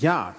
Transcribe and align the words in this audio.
Ja, 0.00 0.34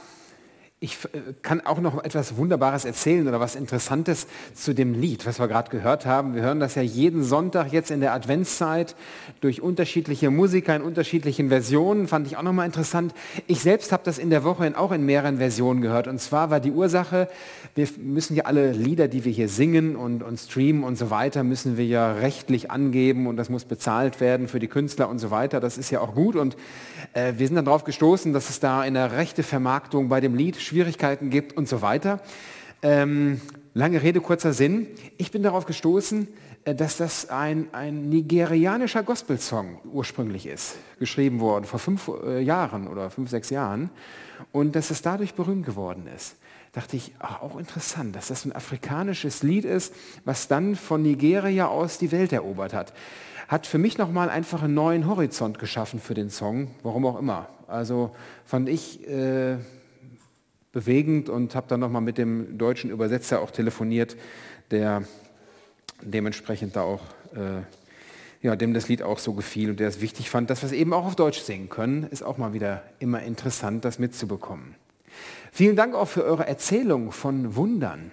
ich 0.81 0.97
äh, 1.14 1.33
kann 1.41 1.59
auch 1.61 1.80
noch 1.81 2.01
etwas 2.04 2.38
Wunderbares 2.38 2.85
erzählen 2.85 3.28
oder 3.28 3.41
was 3.41 3.55
Interessantes 3.55 4.28
zu 4.54 4.73
dem 4.73 4.94
Lied, 4.94 5.25
was 5.25 5.38
wir 5.38 5.49
gerade 5.49 5.70
gehört 5.70 6.05
haben. 6.05 6.36
Wir 6.36 6.41
hören 6.41 6.62
das 6.62 6.75
ja 6.75 6.81
jeden 6.81 7.21
Sonntag 7.23 7.73
jetzt 7.73 7.91
in 7.91 7.99
der 7.99 8.13
Adventszeit 8.13 8.96
durch 9.42 9.62
unterschiedliche 9.62 10.31
Musiker 10.31 10.73
in 10.76 10.81
unterschiedlichen 10.81 11.50
Versionen. 11.50 12.07
Fand 12.07 12.28
ich 12.28 12.38
auch 12.38 12.44
nochmal 12.44 12.65
interessant. 12.65 13.13
Ich 13.46 13.60
selbst 13.60 13.92
habe 13.92 14.04
das 14.05 14.18
in 14.18 14.29
der 14.29 14.46
Woche 14.46 14.71
auch 14.78 14.94
in 14.94 15.05
mehreren 15.05 15.38
Versionen 15.38 15.81
gehört. 15.81 16.07
Und 16.07 16.21
zwar 16.21 16.50
war 16.50 16.62
die 16.62 16.71
Ursache, 16.71 17.27
wir 17.75 17.88
müssen 17.98 18.36
ja 18.36 18.46
alle 18.46 18.71
Lieder, 18.71 19.09
die 19.09 19.25
wir 19.25 19.34
hier 19.34 19.50
singen 19.50 19.98
und, 19.98 20.23
und 20.23 20.38
streamen 20.39 20.84
und 20.84 20.98
so 20.98 21.09
weiter, 21.09 21.43
müssen 21.43 21.75
wir 21.75 21.86
ja 21.86 22.14
rechtlich 22.14 22.71
angeben 22.71 23.27
und 23.27 23.36
das 23.36 23.50
muss 23.50 23.66
bezahlt 23.66 24.21
werden 24.21 24.48
für 24.48 24.59
die 24.59 24.68
Künstler 24.68 25.09
und 25.09 25.20
so 25.20 25.30
weiter. 25.30 25.59
Das 25.59 25.77
ist 25.77 25.89
ja 25.89 26.00
auch 26.00 26.16
gut. 26.16 26.38
Und 26.38 26.55
äh, 27.14 27.34
wir 27.36 27.48
sind 27.48 27.57
dann 27.57 27.66
darauf 27.66 27.84
gestoßen, 27.84 28.32
dass 28.32 28.50
es 28.50 28.61
da 28.61 28.86
in 28.86 28.93
der 28.93 29.11
rechte 29.11 29.43
Vermarktung 29.43 30.07
bei 30.07 30.21
dem 30.21 30.36
Lied 30.36 30.69
Schwierigkeiten 30.70 31.32
gibt 31.32 31.57
und 31.57 31.68
so 31.68 31.82
weiter. 31.82 32.21
Ähm, 32.84 33.41
lange 33.73 34.02
Rede, 34.03 34.21
kurzer 34.21 34.53
Sinn. 34.53 34.88
Ich 35.17 35.31
bin 35.31 35.41
darauf 35.41 35.66
gestoßen, 35.66 36.27
äh, 36.63 36.76
dass 36.76 36.98
das 36.98 37.30
ein, 37.30 37.67
ein 37.71 38.09
nigerianischer 38.09 39.02
Gospelsong 39.02 39.79
ursprünglich 39.91 40.45
ist, 40.45 40.76
geschrieben 40.99 41.40
worden 41.40 41.66
vor 41.66 41.79
fünf 41.79 42.09
äh, 42.23 42.40
Jahren 42.41 42.88
oder 42.88 43.09
fünf, 43.09 43.31
sechs 43.31 43.49
Jahren 43.49 43.90
und 44.52 44.76
dass 44.76 44.91
es 44.91 45.02
dadurch 45.02 45.34
berühmt 45.34 45.66
geworden 45.66 46.07
ist. 46.16 46.35
Dachte 46.73 46.98
ich, 46.98 47.13
ach, 47.17 47.41
auch 47.41 47.57
interessant, 47.57 48.15
dass 48.15 48.27
das 48.27 48.45
ein 48.45 48.55
afrikanisches 48.55 49.41
Lied 49.41 49.65
ist, 49.65 49.93
was 50.23 50.48
dann 50.48 50.76
von 50.76 51.01
Nigeria 51.01 51.67
aus 51.67 51.98
die 51.98 52.12
Welt 52.12 52.31
erobert 52.31 52.73
hat. 52.76 52.93
Hat 53.48 53.65
für 53.65 53.79
mich 53.79 53.98
nochmal 53.98 54.29
einfach 54.29 54.62
einen 54.62 54.76
neuen 54.76 55.07
Horizont 55.07 55.57
geschaffen 55.57 55.99
für 55.99 56.13
den 56.13 56.29
Song, 56.29 56.67
warum 56.84 57.07
auch 57.07 57.17
immer. 57.17 57.49
Also 57.67 58.12
fand 58.45 58.70
ich 58.70 59.07
äh, 59.07 59.57
bewegend 60.71 61.29
und 61.29 61.55
habe 61.55 61.67
dann 61.67 61.79
nochmal 61.79 62.01
mit 62.01 62.17
dem 62.17 62.57
deutschen 62.57 62.89
Übersetzer 62.89 63.41
auch 63.41 63.51
telefoniert, 63.51 64.16
der 64.72 65.03
dementsprechend 66.02 66.76
da 66.76 66.81
auch, 66.81 67.02
äh, 67.36 67.61
ja, 68.42 68.56
dem 68.56 68.73
das 68.73 68.88
Lied 68.88 69.02
auch 69.02 69.20
so 69.20 69.34
gefiel 69.34 69.72
und 69.72 69.80
der 69.80 69.88
es 69.88 70.02
wichtig 70.02 70.30
fand, 70.30 70.50
dass 70.50 70.61
wir 70.61 70.67
es 70.67 70.73
eben 70.73 70.94
auch 70.94 71.06
auf 71.06 71.16
Deutsch 71.16 71.39
singen 71.39 71.70
können, 71.70 72.03
ist 72.03 72.23
auch 72.23 72.38
mal 72.38 72.53
wieder 72.53 72.84
immer 73.00 73.22
interessant, 73.22 73.84
das 73.84 74.00
mitzubekommen. 74.00 74.76
Vielen 75.52 75.76
Dank 75.76 75.95
auch 75.95 76.08
für 76.08 76.23
eure 76.23 76.48
Erzählung 76.48 77.11
von 77.11 77.56
Wundern. 77.56 78.11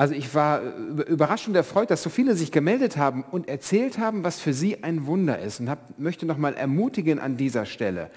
Also 0.00 0.14
ich 0.14 0.34
war 0.34 0.62
überrascht 1.08 1.46
und 1.46 1.54
erfreut, 1.54 1.90
dass 1.90 2.02
so 2.02 2.08
viele 2.08 2.34
sich 2.34 2.50
gemeldet 2.50 2.96
haben 2.96 3.22
und 3.30 3.50
erzählt 3.50 3.98
haben, 3.98 4.24
was 4.24 4.40
für 4.40 4.54
sie 4.54 4.82
ein 4.82 5.04
Wunder 5.04 5.38
ist. 5.38 5.60
Und 5.60 5.68
hab, 5.68 5.98
möchte 5.98 6.24
noch 6.24 6.38
mal 6.38 6.54
ermutigen 6.54 7.18
an 7.18 7.36
dieser 7.36 7.66
Stelle. 7.66 8.08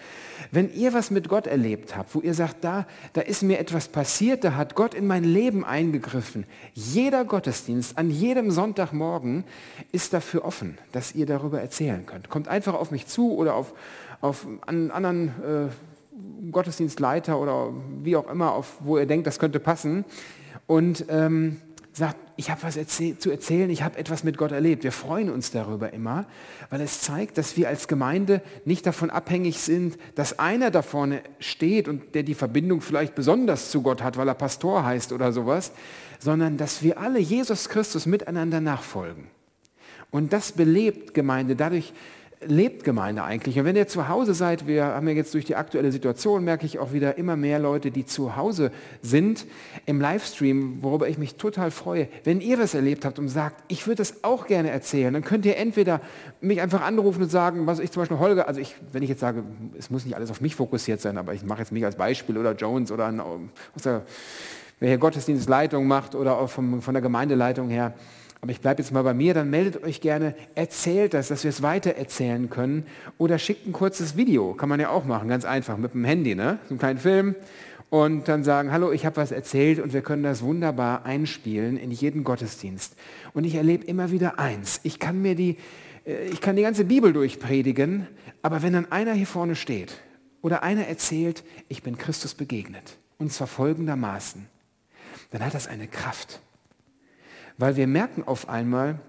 Wenn 0.50 0.74
ihr 0.74 0.94
was 0.94 1.12
mit 1.12 1.28
Gott 1.28 1.46
erlebt 1.46 1.98
habt, 1.98 2.16
wo 2.16 2.22
ihr 2.22 2.36
sagt, 2.36 2.64
da, 2.64 2.88
da 3.12 3.20
ist 3.20 3.44
mir 3.44 3.60
etwas 3.60 3.90
passiert, 3.90 4.46
da 4.46 4.56
hat 4.56 4.76
Gott 4.76 4.94
in 4.94 5.08
mein 5.08 5.26
Leben 5.26 5.66
eingegriffen. 5.66 6.46
Jeder 6.74 7.26
Gottesdienst 7.26 7.98
an 7.98 8.10
jedem 8.10 8.50
Sonntagmorgen 8.50 9.44
ist 9.92 10.14
dafür 10.14 10.46
offen, 10.46 10.78
dass 10.94 11.14
ihr 11.14 11.26
darüber 11.26 11.60
erzählen 11.60 12.06
könnt. 12.06 12.30
Kommt 12.30 12.48
einfach 12.48 12.76
auf 12.76 12.92
mich 12.92 13.08
zu 13.08 13.36
oder 13.36 13.56
auf, 13.56 13.74
auf 14.22 14.48
an 14.68 14.90
anderen 14.90 15.28
äh, 15.28 16.50
Gottesdienstleiter 16.50 17.38
oder 17.38 17.74
wie 18.02 18.16
auch 18.16 18.32
immer, 18.32 18.54
auf, 18.54 18.78
wo 18.80 18.98
ihr 18.98 19.06
denkt, 19.06 19.28
das 19.28 19.38
könnte 19.38 19.60
passen. 19.60 20.06
Und 20.66 21.06
ähm, 21.10 21.58
sagt, 21.94 22.18
ich 22.36 22.50
habe 22.50 22.64
was 22.64 22.76
erzähl 22.76 23.18
zu 23.18 23.30
erzählen, 23.30 23.70
ich 23.70 23.84
habe 23.84 23.98
etwas 23.98 24.24
mit 24.24 24.38
Gott 24.38 24.52
erlebt. 24.52 24.84
Wir 24.84 24.92
freuen 24.92 25.30
uns 25.30 25.52
darüber 25.52 25.94
immer, 25.94 26.26
weil 26.70 26.82
es 26.82 27.02
zeigt, 27.02 27.38
dass 27.38 27.56
wir 27.56 27.70
als 27.70 27.88
Gemeinde 27.88 28.42
nicht 28.66 28.86
davon 28.86 29.12
abhängig 29.12 29.60
sind, 29.60 29.98
dass 30.16 30.40
einer 30.40 30.72
da 30.72 30.82
vorne 30.82 31.22
steht 31.40 31.88
und 31.88 32.16
der 32.16 32.24
die 32.24 32.34
Verbindung 32.34 32.82
vielleicht 32.82 33.14
besonders 33.14 33.70
zu 33.70 33.84
Gott 33.84 34.02
hat, 34.02 34.18
weil 34.18 34.28
er 34.28 34.34
Pastor 34.34 34.84
heißt 34.84 35.12
oder 35.12 35.32
sowas, 35.32 35.72
sondern 36.20 36.58
dass 36.58 36.82
wir 36.82 36.98
alle 36.98 37.20
Jesus 37.20 37.70
Christus 37.70 38.06
miteinander 38.06 38.60
nachfolgen. 38.60 39.28
Und 40.10 40.34
das 40.34 40.52
belebt 40.52 41.14
Gemeinde. 41.14 41.56
Dadurch 41.56 41.94
lebt 42.48 42.84
Gemeinde 42.84 43.24
eigentlich? 43.24 43.58
Und 43.60 43.66
wenn 43.66 43.76
ihr 43.76 43.88
zu 43.88 44.08
Hause 44.08 44.34
seid, 44.34 44.68
wir 44.68 44.86
haben 44.86 45.08
ja 45.08 45.14
jetzt 45.14 45.34
durch 45.34 45.46
die 45.46 45.56
aktuelle 45.56 45.92
Situation, 45.92 46.44
merke 46.44 46.66
ich 46.66 46.80
auch 46.80 46.94
wieder 46.94 47.18
immer 47.18 47.36
mehr 47.36 47.60
Leute, 47.60 47.92
die 47.92 48.06
zu 48.06 48.36
Hause 48.36 48.72
sind 49.02 49.46
im 49.86 50.00
Livestream, 50.02 50.82
worüber 50.82 51.08
ich 51.08 51.18
mich 51.18 51.36
total 51.36 51.72
freue. 51.72 52.08
Wenn 52.24 52.42
ihr 52.42 52.60
was 52.60 52.74
erlebt 52.74 53.06
habt 53.06 53.20
und 53.20 53.30
sagt, 53.30 53.64
ich 53.68 53.88
würde 53.88 53.98
das 53.98 54.24
auch 54.24 54.48
gerne 54.48 54.70
erzählen, 54.70 55.14
dann 55.14 55.24
könnt 55.24 55.46
ihr 55.46 55.58
entweder 55.58 56.02
mich 56.42 56.62
einfach 56.62 56.82
anrufen 56.82 57.24
und 57.24 57.30
sagen, 57.30 57.68
was 57.68 57.80
ich 57.80 57.92
zum 57.92 58.02
Beispiel 58.02 58.20
Holger, 58.20 58.48
also 58.48 58.60
ich, 58.60 58.76
wenn 58.92 59.04
ich 59.04 59.10
jetzt 59.10 59.22
sage, 59.22 59.44
es 59.78 59.90
muss 59.90 60.06
nicht 60.06 60.16
alles 60.16 60.32
auf 60.32 60.42
mich 60.42 60.56
fokussiert 60.56 61.02
sein, 61.02 61.18
aber 61.18 61.34
ich 61.34 61.44
mache 61.44 61.60
jetzt 61.60 61.72
mich 61.72 61.86
als 61.86 61.96
Beispiel 61.96 62.38
oder 62.38 62.54
Jones 62.54 62.92
oder 62.92 63.14
aus 63.76 63.84
der, 63.84 64.04
wer 64.80 64.90
hier 64.90 64.98
Gottesdienstleitung 64.98 65.88
macht 65.88 66.16
oder 66.16 66.38
auch 66.38 66.50
vom, 66.50 66.82
von 66.82 66.94
der 66.94 67.02
Gemeindeleitung 67.02 67.70
her, 67.70 67.94
aber 68.44 68.52
ich 68.52 68.60
bleibe 68.60 68.82
jetzt 68.82 68.92
mal 68.92 69.04
bei 69.04 69.14
mir, 69.14 69.34
dann 69.34 69.50
meldet 69.50 69.82
euch 69.86 70.02
gerne, 70.02 70.36
erzählt 70.54 71.14
das, 71.14 71.30
dass 71.30 71.46
wir 71.46 71.50
es 71.50 71.62
weiter 71.62 71.92
erzählen 71.92 72.50
können 72.50 72.86
oder 73.18 73.40
schickt 73.40 73.66
ein 73.66 73.72
kurzes 73.72 74.18
Video, 74.18 74.54
kann 74.54 74.68
man 74.68 74.82
ja 74.82 74.90
auch 74.90 75.06
machen, 75.06 75.30
ganz 75.30 75.46
einfach, 75.46 75.78
mit 75.78 75.94
dem 75.94 76.04
Handy, 76.04 76.36
ne? 76.36 76.60
so 76.66 76.72
einen 76.72 76.80
kleinen 76.80 77.00
Film 77.00 77.36
und 77.90 78.28
dann 78.28 78.44
sagen, 78.44 78.74
hallo, 78.74 78.92
ich 78.92 79.06
habe 79.06 79.16
was 79.16 79.32
erzählt 79.32 79.80
und 79.80 79.94
wir 79.94 80.02
können 80.02 80.24
das 80.24 80.42
wunderbar 80.42 81.06
einspielen 81.06 81.78
in 81.78 81.92
jeden 81.92 82.26
Gottesdienst. 82.26 82.98
Und 83.34 83.46
ich 83.46 83.56
erlebe 83.56 83.86
immer 83.86 84.12
wieder 84.12 84.40
eins, 84.40 84.82
ich 84.84 85.00
kann 85.00 85.22
mir 85.22 85.36
die, 85.36 85.56
äh, 86.06 86.26
ich 86.26 86.42
kann 86.42 86.58
die 86.58 86.64
ganze 86.64 86.84
Bibel 86.84 87.14
durchpredigen, 87.14 88.08
aber 88.42 88.62
wenn 88.62 88.74
dann 88.74 88.92
einer 88.92 89.14
hier 89.14 89.26
vorne 89.26 89.56
steht 89.56 90.02
oder 90.42 90.64
einer 90.64 90.86
erzählt, 90.86 91.46
ich 91.70 91.82
bin 91.82 91.98
Christus 91.98 92.34
begegnet, 92.34 92.98
und 93.18 93.32
zwar 93.32 93.48
folgendermaßen, 93.48 94.48
dann 95.32 95.46
hat 95.46 95.54
das 95.54 95.68
eine 95.68 95.88
Kraft 95.88 96.42
weil 97.58 97.76
wir 97.76 97.88
merken 97.88 98.24
auf 98.24 98.50
einmal, 98.50 99.00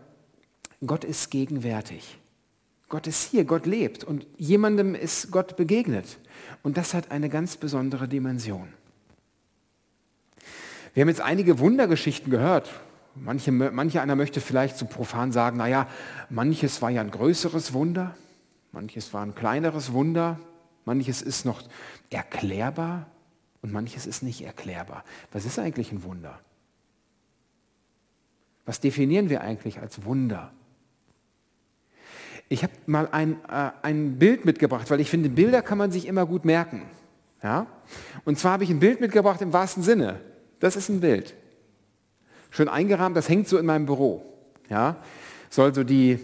Gott 0.87 1.05
ist 1.05 1.31
gegenwärtig. 1.31 2.19
Gott 2.88 3.06
ist 3.06 3.31
hier, 3.31 3.44
Gott 3.44 3.66
lebt 3.66 4.05
und 4.05 4.27
jemandem 4.37 4.94
ist 4.94 5.31
Gott 5.31 5.56
begegnet. 5.56 6.19
Und 6.62 6.77
das 6.77 6.94
hat 6.94 7.10
eine 7.10 7.28
ganz 7.28 7.56
besondere 7.56 8.06
Dimension. 8.09 8.69
Wir 10.93 11.00
haben 11.00 11.09
jetzt 11.09 11.21
einige 11.21 11.59
Wundergeschichten 11.59 12.31
gehört. 12.31 12.71
Manche, 13.16 13.53
manche 13.53 14.00
einer 14.00 14.16
möchte 14.16 14.41
vielleicht 14.41 14.77
so 14.77 14.87
profan 14.87 15.33
sagen, 15.33 15.56
naja, 15.56 15.88
manches 16.31 16.83
war 16.83 16.91
ja 16.91 17.00
ein 17.00 17.10
größeres 17.10 17.72
Wunder, 17.72 18.15
manches 18.72 19.12
war 19.12 19.25
ein 19.25 19.34
kleineres 19.34 19.93
Wunder, 19.93 20.38
manches 20.84 21.22
ist 21.22 21.44
noch 21.44 21.62
erklärbar 22.10 23.06
und 23.62 23.72
manches 23.72 24.06
ist 24.06 24.22
nicht 24.22 24.43
erklärbar. 24.43 25.04
Was 25.33 25.44
ist 25.44 25.59
eigentlich 25.59 25.93
ein 25.93 26.03
Wunder? 26.03 26.38
Was 28.66 28.80
definieren 28.80 29.28
wir 29.28 29.42
eigentlich 29.42 29.80
als 29.80 30.04
Wunder? 30.04 30.52
Ich 32.48 32.62
habe 32.62 32.72
mal 32.86 33.08
ein, 33.10 33.36
äh, 33.48 33.70
ein 33.82 34.19
Bild 34.19 34.44
mitgebracht, 34.44 34.91
weil 34.91 35.00
ich 35.00 35.10
finde, 35.10 35.28
Bilder 35.28 35.62
kann 35.62 35.78
man 35.78 35.91
sich 35.91 36.06
immer 36.06 36.26
gut 36.26 36.44
merken. 36.44 36.82
Ja? 37.42 37.66
Und 38.24 38.38
zwar 38.38 38.53
habe 38.53 38.64
ich 38.64 38.70
ein 38.70 38.80
Bild 38.80 39.00
mitgebracht 39.00 39.41
im 39.42 39.53
wahrsten 39.53 39.82
Sinne. 39.82 40.20
Das 40.60 40.76
ist 40.76 40.88
ein 40.88 41.00
Bild. 41.00 41.34
Schön 42.50 42.69
eingerahmt, 42.69 43.16
das 43.16 43.28
hängt 43.28 43.48
so 43.48 43.58
in 43.58 43.66
meinem 43.66 43.86
Büro. 43.86 44.24
Ja? 44.69 44.97
Soll 45.50 45.74
so 45.74 45.84
die 45.84 46.19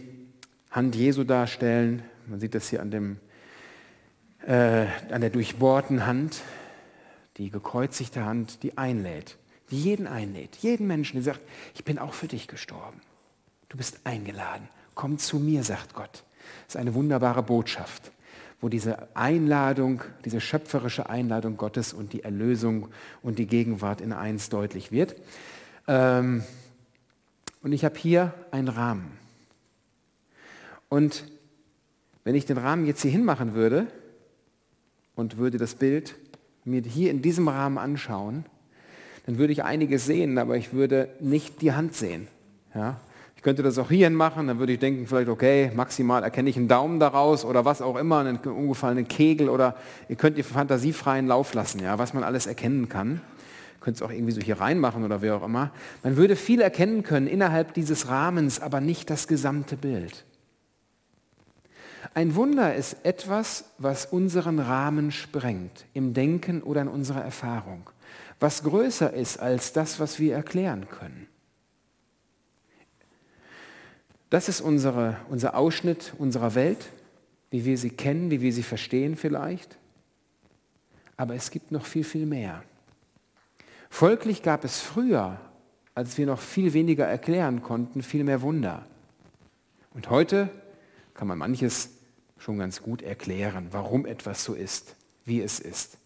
Hand 0.71 0.95
Jesu 0.95 1.25
darstellen. 1.25 2.03
Man 2.27 2.41
sieht 2.41 2.55
das 2.55 2.69
hier 2.69 2.81
an, 2.81 2.91
dem, 2.91 3.17
äh, 4.47 4.87
an 5.11 5.21
der 5.21 5.31
durchbohrten 5.31 6.07
Hand, 6.07 6.43
die 7.37 7.51
gekreuzigte 7.51 8.25
Hand, 8.25 8.63
die 8.63 8.79
einlädt 8.79 9.37
die 9.71 9.81
jeden 9.81 10.07
einlädt, 10.07 10.57
jeden 10.57 10.87
Menschen, 10.87 11.17
der 11.17 11.23
sagt, 11.23 11.41
ich 11.75 11.85
bin 11.85 11.99
auch 11.99 12.15
für 12.15 12.29
dich 12.29 12.49
gestorben. 12.49 13.01
Du 13.69 13.77
bist 13.77 14.01
eingeladen. 14.05 14.69
Komm 14.95 15.19
zu 15.19 15.39
mir, 15.39 15.63
sagt 15.63 15.95
Gott. 15.95 16.25
Das 16.67 16.75
ist 16.75 16.77
eine 16.77 16.95
wunderbare 16.95 17.43
Botschaft, 17.43 18.11
wo 18.61 18.69
diese 18.69 19.09
Einladung, 19.17 20.03
diese 20.25 20.41
schöpferische 20.41 21.09
Einladung 21.09 21.57
Gottes 21.57 21.93
und 21.93 22.13
die 22.13 22.25
Erlösung 22.25 22.89
und 23.23 23.39
die 23.39 23.47
Gegenwart 23.47 24.01
in 24.01 24.13
eins 24.13 24.49
deutlich 24.49 24.91
wird. 24.91 25.15
Ähm, 25.87 26.43
und 27.63 27.73
ich 27.73 27.85
habe 27.85 27.99
hier 27.99 28.35
einen 28.51 28.69
Rahmen. 28.69 29.13
Und 30.89 31.25
wenn 32.25 32.35
ich 32.35 32.47
den 32.47 32.59
Rahmen 32.59 32.87
jetzt 32.87 33.03
hier 33.03 33.11
hinmachen 33.11 33.55
würde 33.55 33.87
und 35.15 35.37
würde 35.37 35.59
das 35.59 35.75
Bild 35.75 36.17
mir 36.65 36.83
hier 36.83 37.11
in 37.11 37.23
diesem 37.23 37.49
Rahmen 37.49 37.79
anschauen, 37.79 38.45
dann 39.27 39.39
würde 39.39 39.53
ich 39.53 39.65
einiges 39.65 40.07
sehen, 40.07 40.39
aber 40.39 40.57
ich 40.57 40.73
würde 40.73 41.09
nicht 41.21 41.63
die 41.63 41.73
Hand 41.73 41.95
sehen. 41.95 42.29
Ja? 42.75 43.01
Ich 43.41 43.43
könnte 43.43 43.63
das 43.63 43.79
auch 43.79 43.89
hierhin 43.89 44.15
machen, 44.15 44.49
dann 44.49 44.59
würde 44.59 44.75
ich 44.75 44.79
denken, 44.79 45.07
vielleicht, 45.07 45.31
okay, 45.31 45.71
maximal 45.75 46.23
erkenne 46.23 46.51
ich 46.51 46.59
einen 46.59 46.69
Daumen 46.69 47.01
daraus 47.01 47.45
oder 47.45 47.65
was 47.65 47.81
auch 47.81 47.97
immer, 47.97 48.19
einen 48.19 48.37
umgefallenen 48.37 49.09
Kegel 49.09 49.49
oder 49.49 49.77
ihr 50.11 50.17
könnt 50.17 50.37
die 50.37 50.43
fantasiefreien 50.43 51.27
Lauf 51.27 51.55
lassen, 51.55 51.81
ja, 51.81 51.99
was 51.99 52.13
man 52.13 52.23
alles 52.23 52.47
erkennen 52.47 52.91
kann. 52.91 53.13
Ihr 53.13 53.81
könnt 53.81 53.97
es 53.97 54.03
auch 54.03 54.11
irgendwie 54.11 54.33
so 54.33 54.43
hier 54.43 54.61
reinmachen 54.61 55.05
oder 55.05 55.23
wie 55.23 55.31
auch 55.31 55.43
immer. 55.43 55.71
Man 56.03 56.19
würde 56.19 56.37
viel 56.37 56.61
erkennen 56.61 57.03
können 57.03 57.27
innerhalb 57.27 57.73
dieses 57.73 58.09
Rahmens, 58.09 58.61
aber 58.61 58.83
nicht 58.83 59.09
das 59.09 59.27
gesamte 59.27 59.77
Bild. 59.77 60.27
Ein 62.13 62.35
Wunder 62.35 62.75
ist 62.75 62.97
etwas, 63.05 63.71
was 63.79 64.05
unseren 64.05 64.59
Rahmen 64.59 65.13
sprengt, 65.13 65.87
im 65.95 66.13
Denken 66.13 66.61
oder 66.63 66.83
in 66.83 66.89
unserer 66.89 67.23
Erfahrung, 67.23 67.89
was 68.39 68.63
größer 68.63 69.13
ist 69.13 69.39
als 69.39 69.73
das, 69.73 70.01
was 70.01 70.19
wir 70.19 70.35
erklären 70.35 70.89
können. 70.89 71.27
Das 74.31 74.49
ist 74.49 74.61
unsere, 74.61 75.17
unser 75.29 75.57
Ausschnitt 75.57 76.15
unserer 76.19 76.55
Welt, 76.55 76.91
wie 77.51 77.65
wir 77.65 77.77
sie 77.77 77.91
kennen, 77.91 78.31
wie 78.31 78.41
wir 78.41 78.53
sie 78.53 78.63
verstehen 78.63 79.17
vielleicht. 79.17 79.77
Aber 81.17 81.35
es 81.35 81.51
gibt 81.51 81.73
noch 81.73 81.85
viel, 81.85 82.05
viel 82.05 82.27
mehr. 82.27 82.63
Folglich 83.91 84.43
gab 84.43 84.65
es 84.65 84.81
früher, 84.81 85.41
als 85.95 86.17
wir 86.17 86.27
noch 86.27 86.41
viel 86.41 86.73
weniger 86.73 87.05
erklären 87.07 87.61
konnten, 87.61 88.03
viel 88.03 88.25
mehr 88.25 88.41
Wunder. 88.41 88.87
Und 89.93 90.09
heute 90.09 90.49
kann 91.13 91.27
man 91.27 91.39
manches 91.39 91.91
schon 92.39 92.59
ganz 92.59 92.81
gut 92.83 93.03
erklären, 93.03 93.69
warum 93.73 94.07
etwas 94.07 94.45
so 94.45 94.55
ist, 94.55 94.95
wie 95.25 95.43
es 95.43 95.59
ist. 95.59 95.99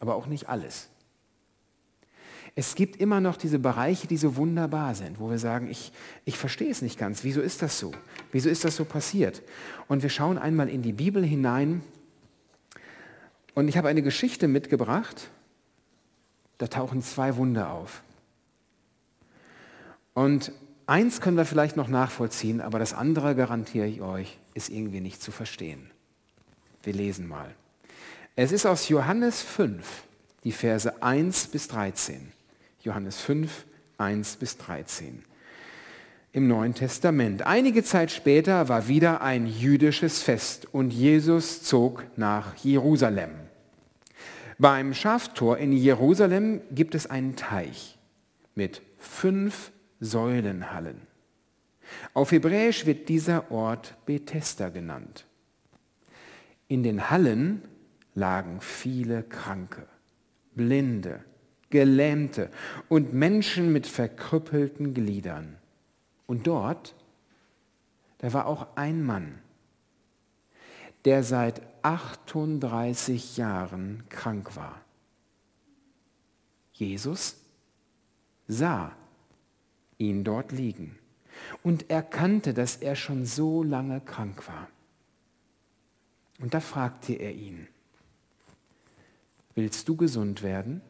Aber 0.00 0.14
auch 0.14 0.26
nicht 0.26 0.48
alles. 0.48 0.88
Es 2.58 2.74
gibt 2.74 2.96
immer 2.96 3.20
noch 3.20 3.36
diese 3.36 3.60
Bereiche, 3.60 4.08
die 4.08 4.16
so 4.16 4.34
wunderbar 4.34 4.96
sind, 4.96 5.20
wo 5.20 5.30
wir 5.30 5.38
sagen, 5.38 5.70
ich, 5.70 5.92
ich 6.24 6.36
verstehe 6.36 6.68
es 6.68 6.82
nicht 6.82 6.98
ganz. 6.98 7.22
Wieso 7.22 7.40
ist 7.40 7.62
das 7.62 7.78
so? 7.78 7.92
Wieso 8.32 8.48
ist 8.48 8.64
das 8.64 8.74
so 8.74 8.84
passiert? 8.84 9.42
Und 9.86 10.02
wir 10.02 10.10
schauen 10.10 10.38
einmal 10.38 10.68
in 10.68 10.82
die 10.82 10.92
Bibel 10.92 11.24
hinein. 11.24 11.82
Und 13.54 13.68
ich 13.68 13.78
habe 13.78 13.86
eine 13.86 14.02
Geschichte 14.02 14.48
mitgebracht. 14.48 15.30
Da 16.58 16.66
tauchen 16.66 17.00
zwei 17.00 17.36
Wunder 17.36 17.70
auf. 17.70 18.02
Und 20.14 20.50
eins 20.88 21.20
können 21.20 21.36
wir 21.36 21.44
vielleicht 21.44 21.76
noch 21.76 21.86
nachvollziehen, 21.86 22.60
aber 22.60 22.80
das 22.80 22.92
andere, 22.92 23.36
garantiere 23.36 23.86
ich 23.86 24.02
euch, 24.02 24.36
ist 24.54 24.68
irgendwie 24.68 25.00
nicht 25.00 25.22
zu 25.22 25.30
verstehen. 25.30 25.92
Wir 26.82 26.92
lesen 26.92 27.28
mal. 27.28 27.54
Es 28.34 28.50
ist 28.50 28.66
aus 28.66 28.88
Johannes 28.88 29.42
5, 29.42 29.86
die 30.42 30.50
Verse 30.50 31.00
1 31.00 31.46
bis 31.46 31.68
13. 31.68 32.32
Johannes 32.82 33.20
5, 33.20 33.66
1 33.98 34.36
bis 34.36 34.56
13 34.58 35.24
im 36.32 36.46
Neuen 36.46 36.74
Testament. 36.74 37.42
Einige 37.42 37.82
Zeit 37.82 38.10
später 38.10 38.68
war 38.68 38.86
wieder 38.86 39.22
ein 39.22 39.46
jüdisches 39.46 40.22
Fest 40.22 40.72
und 40.72 40.92
Jesus 40.92 41.62
zog 41.62 42.04
nach 42.16 42.54
Jerusalem. 42.56 43.30
Beim 44.58 44.94
Schaftor 44.94 45.58
in 45.58 45.72
Jerusalem 45.72 46.60
gibt 46.70 46.94
es 46.94 47.06
einen 47.06 47.36
Teich 47.36 47.98
mit 48.54 48.82
fünf 48.98 49.72
Säulenhallen. 50.00 51.00
Auf 52.12 52.32
Hebräisch 52.32 52.86
wird 52.86 53.08
dieser 53.08 53.50
Ort 53.50 53.96
Bethesda 54.04 54.68
genannt. 54.68 55.26
In 56.66 56.82
den 56.82 57.10
Hallen 57.10 57.62
lagen 58.14 58.60
viele 58.60 59.22
Kranke, 59.22 59.86
Blinde, 60.54 61.24
Gelähmte 61.70 62.50
und 62.88 63.12
Menschen 63.12 63.72
mit 63.72 63.86
verkrüppelten 63.86 64.94
Gliedern. 64.94 65.56
Und 66.26 66.46
dort, 66.46 66.94
da 68.18 68.32
war 68.32 68.46
auch 68.46 68.68
ein 68.76 69.04
Mann, 69.04 69.38
der 71.04 71.22
seit 71.22 71.62
38 71.82 73.36
Jahren 73.36 74.04
krank 74.08 74.56
war. 74.56 74.80
Jesus 76.72 77.36
sah 78.46 78.92
ihn 79.98 80.24
dort 80.24 80.52
liegen 80.52 80.98
und 81.62 81.90
erkannte, 81.90 82.54
dass 82.54 82.76
er 82.76 82.96
schon 82.96 83.24
so 83.24 83.62
lange 83.62 84.00
krank 84.00 84.46
war. 84.48 84.68
Und 86.40 86.54
da 86.54 86.60
fragte 86.60 87.14
er 87.14 87.32
ihn, 87.32 87.66
willst 89.54 89.88
du 89.88 89.96
gesund 89.96 90.42
werden? 90.42 90.80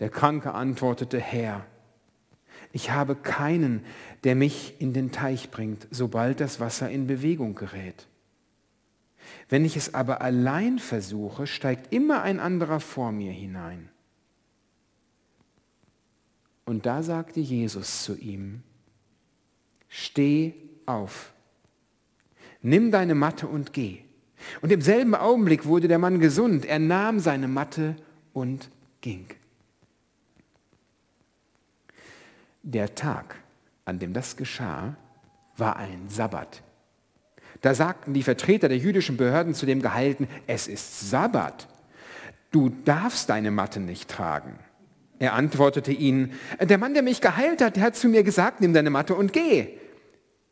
Der 0.00 0.10
Kranke 0.10 0.54
antwortete, 0.54 1.18
Herr, 1.18 1.66
ich 2.72 2.90
habe 2.90 3.16
keinen, 3.16 3.84
der 4.24 4.34
mich 4.34 4.80
in 4.80 4.92
den 4.92 5.10
Teich 5.10 5.50
bringt, 5.50 5.88
sobald 5.90 6.40
das 6.40 6.60
Wasser 6.60 6.90
in 6.90 7.06
Bewegung 7.06 7.54
gerät. 7.54 8.06
Wenn 9.48 9.64
ich 9.64 9.76
es 9.76 9.94
aber 9.94 10.20
allein 10.20 10.78
versuche, 10.78 11.46
steigt 11.46 11.92
immer 11.92 12.22
ein 12.22 12.40
anderer 12.40 12.80
vor 12.80 13.12
mir 13.12 13.32
hinein. 13.32 13.88
Und 16.64 16.84
da 16.84 17.02
sagte 17.02 17.40
Jesus 17.40 18.02
zu 18.04 18.14
ihm, 18.16 18.62
steh 19.88 20.54
auf, 20.84 21.32
nimm 22.60 22.90
deine 22.90 23.14
Matte 23.14 23.46
und 23.46 23.72
geh. 23.72 24.00
Und 24.60 24.70
im 24.70 24.82
selben 24.82 25.14
Augenblick 25.14 25.64
wurde 25.64 25.88
der 25.88 25.98
Mann 25.98 26.20
gesund. 26.20 26.64
Er 26.64 26.78
nahm 26.78 27.20
seine 27.20 27.48
Matte 27.48 27.96
und 28.32 28.70
ging. 29.00 29.26
Der 32.62 32.94
Tag, 32.94 33.36
an 33.84 33.98
dem 33.98 34.12
das 34.12 34.36
geschah, 34.36 34.96
war 35.56 35.76
ein 35.76 36.08
Sabbat. 36.08 36.62
Da 37.60 37.74
sagten 37.74 38.14
die 38.14 38.22
Vertreter 38.22 38.68
der 38.68 38.78
jüdischen 38.78 39.16
Behörden 39.16 39.54
zu 39.54 39.66
dem 39.66 39.82
Geheilten, 39.82 40.28
es 40.46 40.68
ist 40.68 41.10
Sabbat. 41.10 41.68
Du 42.50 42.70
darfst 42.84 43.28
deine 43.28 43.50
Matte 43.50 43.80
nicht 43.80 44.08
tragen. 44.08 44.58
Er 45.18 45.34
antwortete 45.34 45.92
ihnen, 45.92 46.32
der 46.60 46.78
Mann, 46.78 46.94
der 46.94 47.02
mich 47.02 47.20
geheilt 47.20 47.60
hat, 47.60 47.76
der 47.76 47.82
hat 47.82 47.96
zu 47.96 48.08
mir 48.08 48.22
gesagt, 48.22 48.60
nimm 48.60 48.72
deine 48.72 48.90
Matte 48.90 49.14
und 49.14 49.32
geh. 49.32 49.78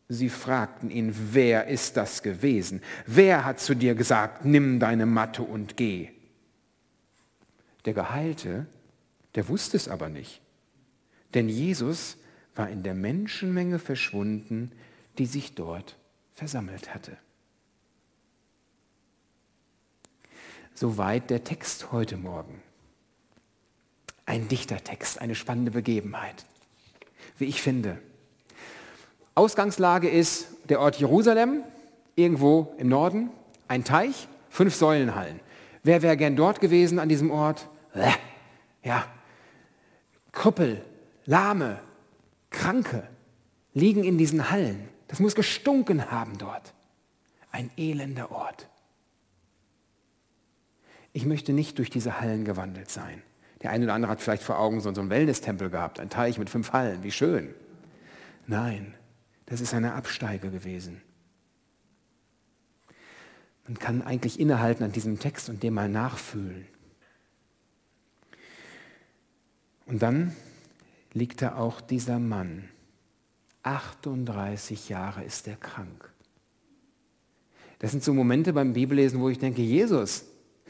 Sie 0.09 0.29
fragten 0.29 0.91
ihn, 0.91 1.15
wer 1.33 1.67
ist 1.67 1.97
das 1.97 2.23
gewesen? 2.23 2.83
Wer 3.07 3.45
hat 3.45 3.61
zu 3.61 3.75
dir 3.75 3.95
gesagt, 3.95 4.45
nimm 4.45 4.79
deine 4.79 5.07
Matte 5.07 5.43
und 5.43 5.77
geh? 5.77 6.11
Der 7.85 7.95
Geheilte, 7.95 8.67
der 9.35 9.49
wusste 9.49 9.77
es 9.77 9.89
aber 9.89 10.09
nicht. 10.09 10.41
Denn 11.37 11.51
Jesus 11.51 12.17
war 12.55 12.71
in 12.71 12.83
der 12.83 12.95
Menschenmenge 12.95 13.79
verschwunden, 13.79 14.73
die 15.19 15.27
sich 15.27 15.55
dort 15.55 15.99
versammelt 16.33 16.95
hatte. 16.95 17.19
Soweit 20.73 21.29
der 21.29 21.45
Text 21.45 21.93
heute 21.93 22.17
Morgen. 22.17 22.63
Ein 24.25 24.49
Dichtertext, 24.49 25.21
eine 25.21 25.35
spannende 25.35 25.73
Begebenheit, 25.73 26.47
wie 27.37 27.45
ich 27.45 27.61
finde. 27.61 27.99
Ausgangslage 29.35 30.09
ist 30.09 30.49
der 30.71 30.81
Ort 30.81 30.97
Jerusalem, 30.97 31.65
irgendwo 32.15 32.75
im 32.79 32.89
Norden, 32.89 33.29
ein 33.69 33.85
Teich, 33.85 34.27
fünf 34.49 34.75
Säulenhallen. 34.75 35.41
Wer 35.83 36.01
wäre 36.01 36.17
gern 36.17 36.35
dort 36.35 36.63
gewesen 36.63 36.99
an 36.99 37.11
diesem 37.11 37.31
Ort? 37.31 37.69
Ja, 38.83 39.07
Krüppel, 40.33 40.83
Lahme, 41.27 41.81
Kranke 42.51 43.07
liegen 43.75 44.05
in 44.05 44.17
diesen 44.17 44.51
Hallen. 44.51 44.89
Das 45.09 45.21
muss 45.21 45.35
gestunken 45.35 46.11
haben 46.11 46.39
dort. 46.39 46.73
Ein 47.51 47.71
elender 47.77 48.31
Ort. 48.31 48.69
Ich 51.13 51.27
möchte 51.27 51.53
nicht 51.53 51.79
durch 51.79 51.91
diese 51.91 52.21
Hallen 52.21 52.45
gewandelt 52.45 52.91
sein. 52.91 53.23
Der 53.63 53.71
eine 53.71 53.85
oder 53.85 53.95
andere 53.95 54.13
hat 54.13 54.21
vielleicht 54.21 54.43
vor 54.43 54.59
Augen 54.59 54.81
so 54.81 54.89
einen 54.89 55.11
Wellness-Tempel 55.11 55.71
gehabt, 55.71 55.99
ein 55.99 56.11
Teich 56.11 56.39
mit 56.39 56.51
fünf 56.51 56.73
Hallen, 56.73 57.03
wie 57.03 57.11
schön. 57.11 57.55
Nein, 58.47 58.95
das 59.47 59.61
ist 59.61 59.75
eine 59.75 59.95
Absteige 59.95 60.51
gewesen. 60.51 61.01
Man 63.67 63.79
kann 63.79 64.03
eigentlich 64.03 64.39
innehalten 64.39 64.85
an 64.85 64.93
diesem 64.93 65.19
Text 65.19 65.49
und 65.49 65.63
dem 65.63 65.75
mal 65.75 65.89
nachfühlen. 65.89 66.67
Und 69.87 70.03
dann 70.03 70.37
liegt 71.17 71.41
da 71.41 71.57
auch 71.57 71.81
dieser 71.81 72.19
Mann. 72.19 72.69
38 73.63 74.91
Jahre 74.91 75.25
ist 75.25 75.49
er 75.49 75.57
krank. 75.57 76.13
Das 77.79 77.91
sind 77.91 78.05
so 78.05 78.13
Momente 78.13 78.53
beim 78.53 78.75
Bibellesen, 78.75 79.21
wo 79.21 79.31
ich 79.31 79.39
denke, 79.39 79.63
Jesus, 79.63 80.27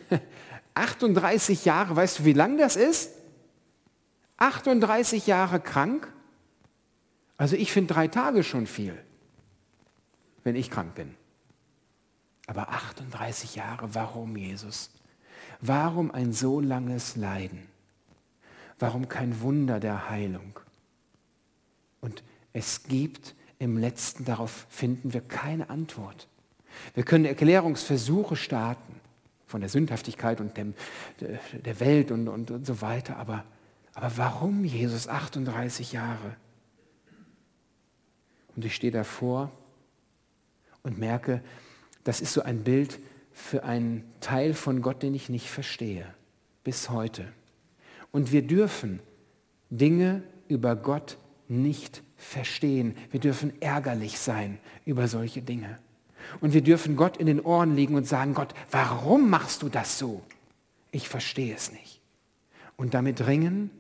38 0.75 1.65
Jahre, 1.65 1.97
weißt 1.97 2.21
du, 2.21 2.25
wie 2.25 2.33
lang 2.33 2.59
das 2.59 2.77
ist? 2.77 3.11
38 4.37 5.27
Jahre 5.27 5.59
krank? 5.59 6.13
Also 7.37 7.57
ich 7.57 7.73
finde 7.73 7.95
drei 7.95 8.07
Tage 8.07 8.45
schon 8.45 8.69
viel, 8.69 8.97
wenn 10.45 10.55
ich 10.55 10.71
krank 10.71 10.95
bin. 10.95 11.17
Aber 12.47 12.69
38 12.69 13.57
Jahre, 13.57 13.95
warum 13.95 14.37
Jesus? 14.37 14.91
Warum 15.61 16.13
ein 16.13 16.33
so 16.33 16.61
langes 16.61 17.17
Leiden? 17.17 17.67
Warum 18.79 19.09
kein 19.09 19.41
Wunder 19.41 19.81
der 19.81 20.11
Heilung? 20.11 20.61
Und 22.01 22.23
es 22.53 22.85
gibt 22.85 23.35
im 23.59 23.79
letzten, 23.79 24.25
darauf 24.25 24.67
finden 24.69 25.13
wir 25.13 25.23
keine 25.23 25.71
Antwort. 25.71 26.29
Wir 26.95 27.05
können 27.05 27.25
Erklärungsversuche 27.25 28.37
starten 28.37 29.01
von 29.47 29.61
der 29.61 29.71
Sündhaftigkeit 29.71 30.41
und 30.41 30.57
dem, 30.57 30.75
der 31.21 31.81
Welt 31.81 32.11
und, 32.11 32.29
und, 32.29 32.51
und 32.51 32.67
so 32.67 32.81
weiter. 32.83 33.17
Aber, 33.17 33.45
aber 33.95 34.13
warum 34.17 34.65
Jesus 34.65 35.09
38 35.09 35.93
Jahre? 35.93 36.37
Und 38.55 38.65
ich 38.65 38.75
stehe 38.75 38.93
davor 38.93 39.51
und 40.83 40.99
merke, 40.99 41.43
das 42.05 42.21
ist 42.21 42.33
so 42.33 42.43
ein 42.43 42.63
Bild 42.63 42.99
für 43.33 43.65
einen 43.65 44.05
Teil 44.21 44.55
von 44.55 44.81
Gott, 44.81 45.03
den 45.03 45.15
ich 45.15 45.29
nicht 45.29 45.51
verstehe, 45.51 46.07
bis 46.65 46.91
heute. 46.91 47.29
Und 48.17 48.33
wir 48.33 48.41
dürfen 48.41 49.01
Dinge 49.69 50.23
über 50.49 50.75
Gott 50.75 51.19
nicht 51.49 52.03
verstehen. 52.17 52.97
Wir 53.11 53.21
dürfen 53.21 53.53
ärgerlich 53.61 54.19
sein 54.19 54.59
über 54.87 55.07
solche 55.07 55.43
Dinge. 55.43 55.79
Und 56.41 56.55
wir 56.55 56.63
dürfen 56.63 56.97
Gott 56.97 57.19
in 57.19 57.27
den 57.27 57.43
Ohren 57.43 57.77
liegen 57.77 57.95
und 57.95 58.07
sagen, 58.07 58.33
Gott, 58.33 58.55
warum 58.71 59.29
machst 59.29 59.61
du 59.61 59.69
das 59.69 59.99
so? 59.99 60.23
Ich 60.93 61.11
verstehe 61.11 61.55
es 61.55 61.73
nicht. 61.73 62.01
Und 62.79 62.95
damit 62.95 63.27
ringen 63.27 63.71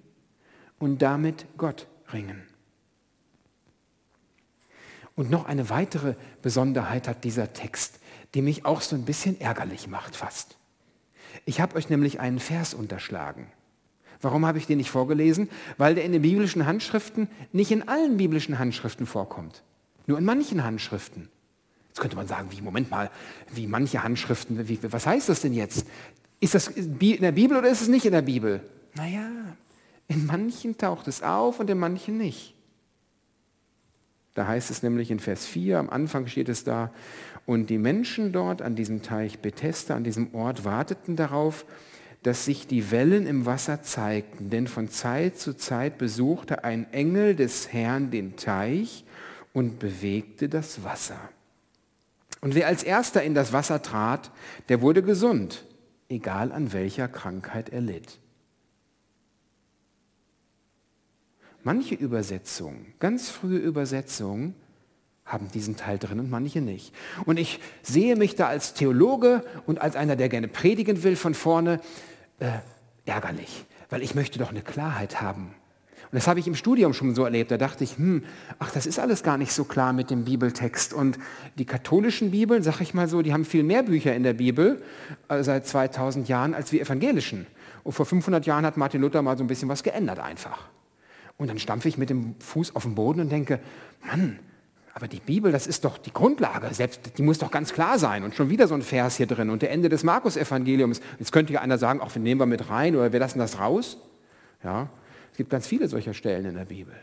und 0.78 1.00
damit 1.00 1.46
Gott 1.56 1.86
ringen. 2.12 2.42
Und 5.14 5.30
noch 5.30 5.46
eine 5.46 5.70
weitere 5.70 6.14
Besonderheit 6.42 7.08
hat 7.08 7.24
dieser 7.24 7.54
Text, 7.54 8.00
die 8.34 8.42
mich 8.42 8.66
auch 8.66 8.82
so 8.82 8.96
ein 8.96 9.06
bisschen 9.06 9.40
ärgerlich 9.40 9.88
macht 9.88 10.14
fast. 10.14 10.58
Ich 11.46 11.62
habe 11.62 11.76
euch 11.76 11.88
nämlich 11.88 12.20
einen 12.20 12.38
Vers 12.38 12.74
unterschlagen. 12.74 13.50
Warum 14.20 14.46
habe 14.46 14.58
ich 14.58 14.66
den 14.66 14.78
nicht 14.78 14.90
vorgelesen? 14.90 15.48
Weil 15.78 15.94
der 15.94 16.04
in 16.04 16.12
den 16.12 16.22
biblischen 16.22 16.66
Handschriften 16.66 17.28
nicht 17.52 17.70
in 17.70 17.88
allen 17.88 18.16
biblischen 18.16 18.58
Handschriften 18.58 19.06
vorkommt. 19.06 19.62
Nur 20.06 20.18
in 20.18 20.24
manchen 20.24 20.64
Handschriften. 20.64 21.28
Jetzt 21.88 22.00
könnte 22.00 22.16
man 22.16 22.26
sagen, 22.26 22.48
wie, 22.50 22.60
Moment 22.60 22.90
mal, 22.90 23.10
wie 23.52 23.66
manche 23.66 24.02
Handschriften, 24.02 24.68
wie, 24.68 24.78
was 24.82 25.06
heißt 25.06 25.28
das 25.28 25.40
denn 25.40 25.54
jetzt? 25.54 25.86
Ist 26.40 26.54
das 26.54 26.68
in 26.68 26.98
der 26.98 27.32
Bibel 27.32 27.56
oder 27.56 27.68
ist 27.68 27.80
es 27.80 27.88
nicht 27.88 28.04
in 28.04 28.12
der 28.12 28.22
Bibel? 28.22 28.60
Naja, 28.94 29.28
in 30.08 30.26
manchen 30.26 30.76
taucht 30.76 31.08
es 31.08 31.22
auf 31.22 31.58
und 31.60 31.70
in 31.70 31.78
manchen 31.78 32.18
nicht. 32.18 32.54
Da 34.34 34.46
heißt 34.46 34.70
es 34.70 34.82
nämlich 34.82 35.10
in 35.10 35.18
Vers 35.18 35.46
4, 35.46 35.78
am 35.78 35.88
Anfang 35.88 36.26
steht 36.26 36.50
es 36.50 36.62
da, 36.62 36.92
und 37.46 37.70
die 37.70 37.78
Menschen 37.78 38.32
dort 38.32 38.60
an 38.60 38.74
diesem 38.74 39.02
Teich 39.02 39.38
Bethesda, 39.38 39.96
an 39.96 40.04
diesem 40.04 40.34
Ort, 40.34 40.64
warteten 40.64 41.16
darauf, 41.16 41.64
dass 42.26 42.44
sich 42.44 42.66
die 42.66 42.90
Wellen 42.90 43.24
im 43.24 43.46
Wasser 43.46 43.84
zeigten, 43.84 44.50
denn 44.50 44.66
von 44.66 44.90
Zeit 44.90 45.38
zu 45.38 45.54
Zeit 45.56 45.96
besuchte 45.96 46.64
ein 46.64 46.92
Engel 46.92 47.36
des 47.36 47.72
Herrn 47.72 48.10
den 48.10 48.34
Teich 48.34 49.04
und 49.52 49.78
bewegte 49.78 50.48
das 50.48 50.82
Wasser. 50.82 51.20
Und 52.40 52.56
wer 52.56 52.66
als 52.66 52.82
erster 52.82 53.22
in 53.22 53.36
das 53.36 53.52
Wasser 53.52 53.80
trat, 53.80 54.32
der 54.68 54.80
wurde 54.80 55.04
gesund, 55.04 55.64
egal 56.08 56.50
an 56.50 56.72
welcher 56.72 57.06
Krankheit 57.06 57.68
er 57.68 57.80
litt. 57.80 58.18
Manche 61.62 61.94
Übersetzungen, 61.94 62.92
ganz 62.98 63.30
frühe 63.30 63.58
Übersetzungen, 63.58 64.56
haben 65.24 65.48
diesen 65.52 65.76
Teil 65.76 65.98
drin 65.98 66.18
und 66.18 66.30
manche 66.30 66.60
nicht. 66.60 66.92
Und 67.24 67.38
ich 67.38 67.60
sehe 67.82 68.16
mich 68.16 68.34
da 68.34 68.48
als 68.48 68.74
Theologe 68.74 69.44
und 69.66 69.80
als 69.80 69.94
einer, 69.94 70.16
der 70.16 70.28
gerne 70.28 70.48
predigen 70.48 71.04
will 71.04 71.14
von 71.14 71.34
vorne, 71.34 71.80
äh, 72.38 72.58
ärgerlich, 73.04 73.64
weil 73.90 74.02
ich 74.02 74.14
möchte 74.14 74.38
doch 74.38 74.50
eine 74.50 74.62
Klarheit 74.62 75.20
haben. 75.20 75.54
Und 76.10 76.14
das 76.14 76.28
habe 76.28 76.38
ich 76.38 76.46
im 76.46 76.54
Studium 76.54 76.92
schon 76.92 77.14
so 77.14 77.24
erlebt. 77.24 77.50
Da 77.50 77.56
dachte 77.56 77.82
ich, 77.82 77.96
hm, 77.96 78.22
ach, 78.58 78.70
das 78.70 78.86
ist 78.86 78.98
alles 78.98 79.22
gar 79.22 79.38
nicht 79.38 79.52
so 79.52 79.64
klar 79.64 79.92
mit 79.92 80.10
dem 80.10 80.24
Bibeltext. 80.24 80.94
Und 80.94 81.18
die 81.56 81.64
katholischen 81.64 82.30
Bibeln, 82.30 82.62
sag 82.62 82.80
ich 82.80 82.94
mal 82.94 83.08
so, 83.08 83.22
die 83.22 83.32
haben 83.32 83.44
viel 83.44 83.64
mehr 83.64 83.82
Bücher 83.82 84.14
in 84.14 84.22
der 84.22 84.34
Bibel 84.34 84.82
äh, 85.28 85.42
seit 85.42 85.66
2000 85.66 86.28
Jahren 86.28 86.54
als 86.54 86.70
wir 86.70 86.80
evangelischen. 86.80 87.46
Und 87.82 87.92
vor 87.92 88.06
500 88.06 88.46
Jahren 88.46 88.64
hat 88.64 88.76
Martin 88.76 89.00
Luther 89.00 89.22
mal 89.22 89.36
so 89.36 89.42
ein 89.42 89.48
bisschen 89.48 89.68
was 89.68 89.82
geändert 89.82 90.20
einfach. 90.20 90.68
Und 91.38 91.48
dann 91.48 91.58
stampfe 91.58 91.88
ich 91.88 91.98
mit 91.98 92.08
dem 92.08 92.36
Fuß 92.38 92.76
auf 92.76 92.84
den 92.84 92.94
Boden 92.94 93.20
und 93.20 93.30
denke, 93.30 93.60
Mann, 94.06 94.38
aber 94.96 95.08
die 95.08 95.20
Bibel, 95.20 95.52
das 95.52 95.66
ist 95.66 95.84
doch 95.84 95.98
die 95.98 96.10
Grundlage, 96.10 96.72
selbst, 96.72 97.18
die 97.18 97.22
muss 97.22 97.36
doch 97.36 97.50
ganz 97.50 97.74
klar 97.74 97.98
sein. 97.98 98.24
Und 98.24 98.34
schon 98.34 98.48
wieder 98.48 98.66
so 98.66 98.72
ein 98.72 98.80
Vers 98.80 99.18
hier 99.18 99.26
drin 99.26 99.50
und 99.50 99.60
der 99.60 99.70
Ende 99.70 99.90
des 99.90 100.04
Markus-Evangeliums. 100.04 101.02
Jetzt 101.18 101.32
könnte 101.32 101.52
ja 101.52 101.60
einer 101.60 101.76
sagen, 101.76 102.00
auch 102.00 102.14
wir 102.14 102.22
nehmen 102.22 102.40
wir 102.40 102.46
mit 102.46 102.70
rein 102.70 102.96
oder 102.96 103.12
wir 103.12 103.20
lassen 103.20 103.38
das 103.38 103.60
raus. 103.60 103.98
Ja, 104.64 104.88
es 105.32 105.36
gibt 105.36 105.50
ganz 105.50 105.66
viele 105.66 105.86
solcher 105.88 106.14
Stellen 106.14 106.46
in 106.46 106.54
der 106.54 106.64
Bibel. 106.64 106.94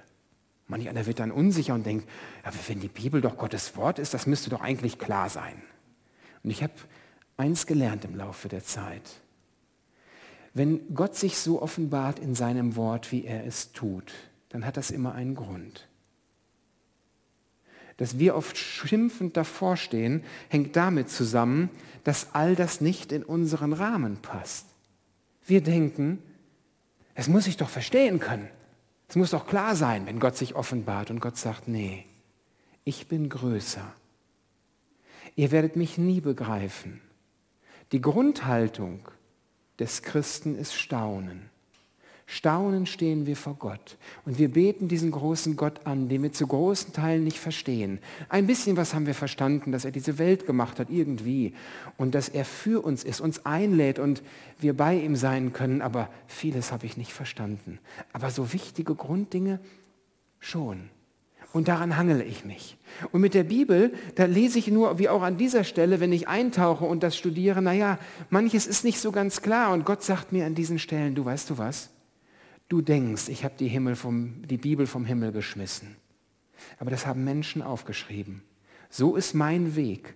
Manch 0.67 0.89
einer 0.89 1.05
wird 1.05 1.19
dann 1.19 1.29
unsicher 1.29 1.75
und 1.75 1.85
denkt, 1.85 2.09
ja, 2.43 2.49
wenn 2.67 2.79
die 2.79 2.87
Bibel 2.87 3.21
doch 3.21 3.37
Gottes 3.37 3.77
Wort 3.77 3.99
ist, 3.99 4.15
das 4.15 4.25
müsste 4.25 4.49
doch 4.49 4.61
eigentlich 4.61 4.97
klar 4.97 5.29
sein. 5.29 5.61
Und 6.43 6.49
ich 6.49 6.63
habe 6.63 6.73
eins 7.37 7.67
gelernt 7.67 8.05
im 8.05 8.15
Laufe 8.15 8.49
der 8.49 8.63
Zeit. 8.63 9.07
Wenn 10.55 10.95
Gott 10.95 11.15
sich 11.15 11.37
so 11.37 11.61
offenbart 11.61 12.17
in 12.17 12.33
seinem 12.33 12.75
Wort, 12.75 13.11
wie 13.11 13.25
er 13.25 13.45
es 13.45 13.71
tut, 13.71 14.13
dann 14.49 14.65
hat 14.65 14.77
das 14.77 14.89
immer 14.89 15.13
einen 15.13 15.35
Grund. 15.35 15.87
Dass 17.97 18.19
wir 18.19 18.35
oft 18.35 18.57
schimpfend 18.57 19.37
davor 19.37 19.77
stehen, 19.77 20.23
hängt 20.49 20.75
damit 20.75 21.09
zusammen, 21.09 21.69
dass 22.03 22.33
all 22.33 22.55
das 22.55 22.81
nicht 22.81 23.11
in 23.11 23.23
unseren 23.23 23.73
Rahmen 23.73 24.17
passt. 24.17 24.65
Wir 25.45 25.61
denken, 25.61 26.19
es 27.15 27.27
muss 27.27 27.45
sich 27.45 27.57
doch 27.57 27.69
verstehen 27.69 28.19
können. 28.19 28.49
Es 29.07 29.15
muss 29.15 29.31
doch 29.31 29.45
klar 29.45 29.75
sein, 29.75 30.05
wenn 30.07 30.19
Gott 30.19 30.35
sich 30.35 30.55
offenbart 30.55 31.11
und 31.11 31.19
Gott 31.19 31.37
sagt, 31.37 31.67
nee, 31.67 32.05
ich 32.83 33.07
bin 33.07 33.29
größer. 33.29 33.93
Ihr 35.35 35.51
werdet 35.51 35.75
mich 35.75 35.97
nie 35.97 36.21
begreifen. 36.21 37.01
Die 37.91 38.01
Grundhaltung 38.01 39.07
des 39.79 40.01
Christen 40.01 40.57
ist 40.57 40.73
Staunen. 40.73 41.49
Staunen 42.25 42.85
stehen 42.85 43.25
wir 43.25 43.35
vor 43.35 43.55
Gott 43.55 43.97
und 44.25 44.39
wir 44.39 44.49
beten 44.49 44.87
diesen 44.87 45.11
großen 45.11 45.55
Gott 45.57 45.85
an, 45.85 46.07
den 46.07 46.23
wir 46.23 46.31
zu 46.31 46.47
großen 46.47 46.93
Teilen 46.93 47.23
nicht 47.23 47.39
verstehen. 47.39 47.99
Ein 48.29 48.47
bisschen 48.47 48.77
was 48.77 48.93
haben 48.93 49.05
wir 49.05 49.13
verstanden, 49.13 49.71
dass 49.71 49.83
er 49.83 49.91
diese 49.91 50.17
Welt 50.17 50.45
gemacht 50.45 50.79
hat 50.79 50.89
irgendwie 50.89 51.53
und 51.97 52.15
dass 52.15 52.29
er 52.29 52.45
für 52.45 52.83
uns 52.83 53.03
ist, 53.03 53.19
uns 53.19 53.45
einlädt 53.45 53.99
und 53.99 54.23
wir 54.59 54.75
bei 54.75 54.95
ihm 54.97 55.15
sein 55.17 55.51
können, 55.51 55.81
aber 55.81 56.09
vieles 56.27 56.71
habe 56.71 56.85
ich 56.85 56.95
nicht 56.95 57.11
verstanden. 57.11 57.79
Aber 58.13 58.31
so 58.31 58.53
wichtige 58.53 58.95
Grunddinge 58.95 59.59
schon. 60.39 60.89
Und 61.51 61.67
daran 61.67 61.97
hangele 61.97 62.23
ich 62.23 62.45
mich. 62.45 62.77
Und 63.11 63.21
mit 63.21 63.35
der 63.35 63.43
Bibel, 63.43 63.93
da 64.15 64.25
lese 64.25 64.57
ich 64.57 64.69
nur, 64.69 64.97
wie 64.97 65.07
auch 65.07 65.21
an 65.21 65.37
dieser 65.37 65.63
Stelle, 65.63 65.99
wenn 65.99 66.11
ich 66.11 66.27
eintauche 66.27 66.83
und 66.83 67.03
das 67.03 67.15
studiere, 67.15 67.61
naja, 67.61 67.99
manches 68.31 68.65
ist 68.65 68.83
nicht 68.83 68.99
so 68.99 69.11
ganz 69.11 69.43
klar. 69.43 69.71
Und 69.71 69.85
Gott 69.85 70.01
sagt 70.01 70.31
mir 70.31 70.47
an 70.47 70.55
diesen 70.55 70.79
Stellen, 70.79 71.13
du 71.13 71.25
weißt 71.25 71.51
du 71.51 71.59
was? 71.59 71.92
Du 72.73 72.81
denkst, 72.81 73.29
ich 73.29 73.43
habe 73.43 73.53
die, 73.59 73.69
die 73.69 74.57
Bibel 74.57 74.87
vom 74.87 75.05
Himmel 75.05 75.31
geschmissen. 75.31 75.95
Aber 76.79 76.89
das 76.89 77.05
haben 77.05 77.23
Menschen 77.23 77.61
aufgeschrieben. 77.61 78.41
So 78.89 79.15
ist 79.15 79.35
mein 79.35 79.75
Weg, 79.75 80.15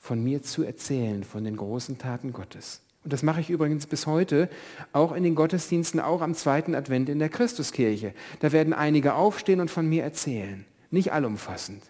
von 0.00 0.24
mir 0.24 0.42
zu 0.42 0.64
erzählen, 0.64 1.22
von 1.22 1.44
den 1.44 1.56
großen 1.56 1.98
Taten 1.98 2.32
Gottes. 2.32 2.82
Und 3.04 3.12
das 3.12 3.22
mache 3.22 3.40
ich 3.40 3.48
übrigens 3.48 3.86
bis 3.86 4.08
heute, 4.08 4.50
auch 4.92 5.12
in 5.12 5.22
den 5.22 5.36
Gottesdiensten, 5.36 6.00
auch 6.00 6.20
am 6.20 6.34
zweiten 6.34 6.74
Advent 6.74 7.08
in 7.08 7.20
der 7.20 7.28
Christuskirche. 7.28 8.12
Da 8.40 8.50
werden 8.50 8.72
einige 8.72 9.14
aufstehen 9.14 9.60
und 9.60 9.70
von 9.70 9.88
mir 9.88 10.02
erzählen. 10.02 10.64
Nicht 10.90 11.12
allumfassend, 11.12 11.84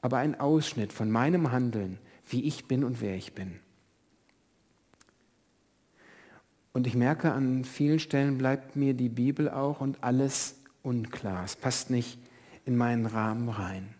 aber 0.00 0.16
ein 0.16 0.40
Ausschnitt 0.40 0.94
von 0.94 1.10
meinem 1.10 1.52
Handeln, 1.52 1.98
wie 2.26 2.44
ich 2.44 2.68
bin 2.68 2.84
und 2.84 3.02
wer 3.02 3.16
ich 3.16 3.34
bin. 3.34 3.60
Und 6.72 6.86
ich 6.86 6.94
merke, 6.94 7.32
an 7.32 7.64
vielen 7.64 7.98
Stellen 7.98 8.38
bleibt 8.38 8.76
mir 8.76 8.94
die 8.94 9.08
Bibel 9.08 9.48
auch 9.48 9.80
und 9.80 10.02
alles 10.02 10.56
unklar. 10.82 11.44
Es 11.44 11.56
passt 11.56 11.90
nicht 11.90 12.18
in 12.64 12.76
meinen 12.76 13.06
Rahmen 13.06 13.48
rein. 13.48 13.94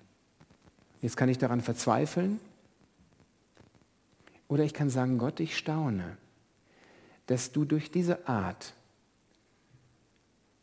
Jetzt 1.02 1.16
kann 1.16 1.28
ich 1.28 1.38
daran 1.38 1.60
verzweifeln 1.60 2.38
oder 4.48 4.64
ich 4.64 4.74
kann 4.74 4.90
sagen, 4.90 5.18
Gott, 5.18 5.40
ich 5.40 5.56
staune 5.56 6.16
dass 7.30 7.52
du 7.52 7.64
durch 7.64 7.92
diese 7.92 8.26
Art 8.26 8.74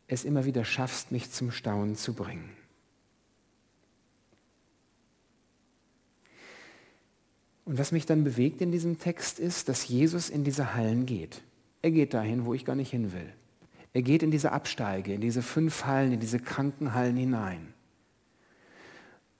es 0.06 0.26
immer 0.26 0.44
wieder 0.44 0.66
schaffst, 0.66 1.12
mich 1.12 1.30
zum 1.30 1.50
Staunen 1.50 1.96
zu 1.96 2.12
bringen. 2.12 2.50
Und 7.64 7.78
was 7.78 7.90
mich 7.90 8.04
dann 8.04 8.22
bewegt 8.22 8.60
in 8.60 8.70
diesem 8.70 8.98
Text 8.98 9.38
ist, 9.38 9.70
dass 9.70 9.88
Jesus 9.88 10.28
in 10.28 10.44
diese 10.44 10.74
Hallen 10.74 11.06
geht. 11.06 11.40
Er 11.82 11.90
geht 11.90 12.14
dahin, 12.14 12.44
wo 12.44 12.54
ich 12.54 12.64
gar 12.64 12.76
nicht 12.76 12.90
hin 12.90 13.12
will. 13.12 13.32
Er 13.92 14.02
geht 14.02 14.22
in 14.22 14.30
diese 14.30 14.52
Absteige, 14.52 15.14
in 15.14 15.20
diese 15.20 15.42
fünf 15.42 15.84
Hallen, 15.84 16.12
in 16.12 16.20
diese 16.20 16.38
Krankenhallen 16.38 17.16
hinein. 17.16 17.74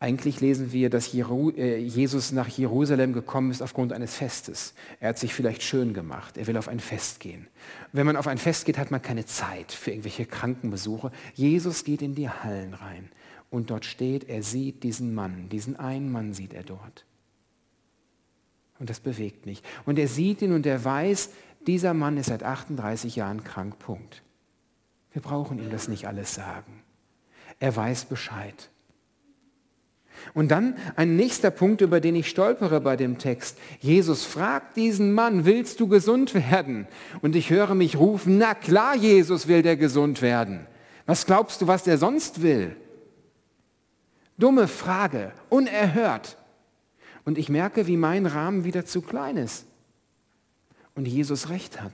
Eigentlich 0.01 0.41
lesen 0.41 0.73
wir, 0.73 0.91
dass 0.91 1.13
äh, 1.13 1.77
Jesus 1.77 2.31
nach 2.31 2.47
Jerusalem 2.47 3.13
gekommen 3.13 3.51
ist 3.51 3.63
aufgrund 3.63 3.93
eines 3.93 4.15
Festes. 4.15 4.75
Er 5.01 5.09
hat 5.09 5.19
sich 5.19 5.35
vielleicht 5.35 5.63
schön 5.65 5.93
gemacht. 5.93 6.39
Er 6.39 6.47
will 6.47 6.57
auf 6.57 6.69
ein 6.69 6.79
Fest 6.79 7.19
gehen. 7.19 7.49
Wenn 7.93 8.07
man 8.07 8.17
auf 8.17 8.29
ein 8.29 8.39
Fest 8.39 8.65
geht, 8.65 8.79
hat 8.79 8.93
man 8.93 9.03
keine 9.03 9.27
Zeit 9.27 9.73
für 9.73 9.91
irgendwelche 9.91 10.25
Krankenbesuche. 10.25 11.11
Jesus 11.35 11.83
geht 11.83 12.01
in 12.01 12.15
die 12.15 12.29
Hallen 12.29 12.75
rein. 12.75 13.09
Und 13.51 13.71
dort 13.71 13.85
steht, 13.85 14.29
er 14.29 14.45
sieht 14.45 14.85
diesen 14.85 15.15
Mann. 15.15 15.49
Diesen 15.49 15.75
einen 15.77 16.13
Mann 16.13 16.33
sieht 16.33 16.55
er 16.55 16.63
dort. 16.63 17.05
Und 18.79 18.91
das 18.91 19.01
bewegt 19.01 19.47
mich. 19.47 19.63
Und 19.85 19.99
er 19.99 20.07
sieht 20.07 20.43
ihn 20.43 20.53
und 20.53 20.65
er 20.65 20.85
weiß, 20.85 21.31
dieser 21.69 21.93
Mann 21.93 22.17
ist 22.17 22.27
seit 22.27 22.43
38 22.43 23.15
Jahren 23.15 23.45
krank. 23.45 23.79
Punkt. 23.79 24.23
Wir 25.13 25.21
brauchen 25.21 25.59
ihm 25.59 25.71
das 25.71 25.87
nicht 25.87 26.09
alles 26.09 26.35
sagen. 26.35 26.83
Er 27.61 27.77
weiß 27.77 28.07
Bescheid. 28.07 28.71
Und 30.33 30.51
dann 30.51 30.77
ein 30.97 31.15
nächster 31.15 31.51
Punkt, 31.51 31.83
über 31.83 32.01
den 32.01 32.17
ich 32.17 32.31
stolpere 32.31 32.81
bei 32.81 32.97
dem 32.97 33.19
Text. 33.19 33.59
Jesus 33.81 34.25
fragt 34.25 34.77
diesen 34.77 35.13
Mann, 35.13 35.45
willst 35.45 35.79
du 35.79 35.89
gesund 35.89 36.35
werden? 36.35 36.89
Und 37.21 37.37
ich 37.37 37.51
höre 37.51 37.75
mich 37.75 37.99
rufen, 37.99 38.39
na 38.39 38.55
klar, 38.55 38.97
Jesus 38.97 39.47
will 39.47 39.61
der 39.63 39.77
gesund 39.77 40.23
werden. 40.23 40.67
Was 41.05 41.27
glaubst 41.27 41.61
du, 41.61 41.67
was 41.67 41.85
der 41.85 41.99
sonst 41.99 42.41
will? 42.41 42.77
Dumme 44.39 44.69
Frage, 44.69 45.33
unerhört. 45.51 46.39
Und 47.27 47.37
ich 47.37 47.51
merke, 47.51 47.87
wie 47.87 47.99
mein 47.99 48.25
Rahmen 48.25 48.65
wieder 48.65 48.87
zu 48.87 49.03
klein 49.03 49.37
ist. 49.37 49.67
Und 50.99 51.07
Jesus 51.07 51.49
recht 51.49 51.81
hat. 51.81 51.93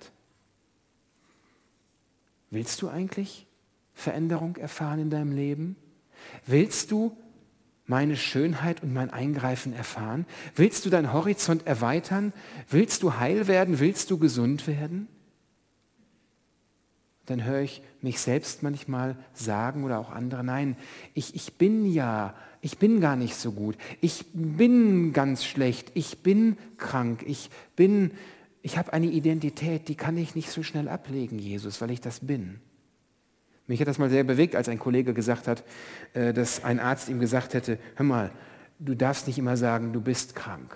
Willst 2.48 2.80
du 2.80 2.88
eigentlich 2.88 3.46
Veränderung 3.92 4.56
erfahren 4.56 4.98
in 4.98 5.10
deinem 5.10 5.32
Leben? 5.32 5.76
Willst 6.46 6.90
du 6.90 7.14
meine 7.84 8.16
Schönheit 8.16 8.82
und 8.82 8.94
mein 8.94 9.10
Eingreifen 9.10 9.74
erfahren? 9.74 10.24
Willst 10.56 10.86
du 10.86 10.88
deinen 10.88 11.12
Horizont 11.12 11.66
erweitern? 11.66 12.32
Willst 12.70 13.02
du 13.02 13.18
heil 13.18 13.46
werden? 13.46 13.78
Willst 13.78 14.10
du 14.10 14.16
gesund 14.16 14.66
werden? 14.66 15.06
Dann 17.26 17.44
höre 17.44 17.60
ich 17.60 17.82
mich 18.00 18.20
selbst 18.20 18.62
manchmal 18.62 19.16
sagen 19.34 19.84
oder 19.84 19.98
auch 19.98 20.10
andere, 20.10 20.42
nein, 20.44 20.78
ich, 21.12 21.34
ich 21.34 21.54
bin 21.58 21.92
ja, 21.92 22.34
ich 22.62 22.78
bin 22.78 23.02
gar 23.02 23.16
nicht 23.16 23.34
so 23.34 23.52
gut, 23.52 23.76
ich 24.00 24.24
bin 24.32 25.12
ganz 25.12 25.44
schlecht, 25.44 25.92
ich 25.92 26.22
bin 26.22 26.56
krank, 26.78 27.22
ich 27.26 27.50
bin, 27.76 28.10
ich 28.64 28.78
habe 28.78 28.94
eine 28.94 29.06
Identität, 29.06 29.88
die 29.88 29.94
kann 29.94 30.16
ich 30.16 30.34
nicht 30.34 30.50
so 30.50 30.62
schnell 30.62 30.88
ablegen, 30.88 31.38
Jesus, 31.38 31.82
weil 31.82 31.90
ich 31.90 32.00
das 32.00 32.20
bin. 32.20 32.60
Mich 33.66 33.78
hat 33.78 33.88
das 33.88 33.98
mal 33.98 34.08
sehr 34.08 34.24
bewegt, 34.24 34.56
als 34.56 34.70
ein 34.70 34.78
Kollege 34.78 35.12
gesagt 35.12 35.48
hat, 35.48 35.64
äh, 36.14 36.32
dass 36.32 36.64
ein 36.64 36.80
Arzt 36.80 37.10
ihm 37.10 37.20
gesagt 37.20 37.52
hätte, 37.52 37.78
hör 37.96 38.06
mal, 38.06 38.30
du 38.78 38.94
darfst 38.94 39.26
nicht 39.26 39.36
immer 39.36 39.58
sagen, 39.58 39.92
du 39.92 40.00
bist 40.00 40.34
krank, 40.34 40.74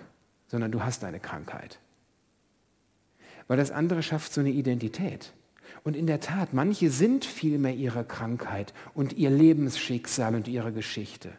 sondern 0.48 0.70
du 0.70 0.84
hast 0.84 1.02
eine 1.02 1.18
Krankheit. 1.18 1.78
Weil 3.46 3.56
das 3.56 3.70
andere 3.70 4.02
schafft 4.02 4.34
so 4.34 4.42
eine 4.42 4.50
Identität. 4.50 5.32
Und 5.82 5.96
in 5.96 6.06
der 6.06 6.20
Tat, 6.20 6.52
manche 6.52 6.90
sind 6.90 7.24
vielmehr 7.24 7.74
ihre 7.74 8.04
Krankheit 8.04 8.74
und 8.92 9.14
ihr 9.14 9.30
Lebensschicksal 9.30 10.34
und 10.34 10.46
ihre 10.46 10.74
Geschichte. 10.74 11.32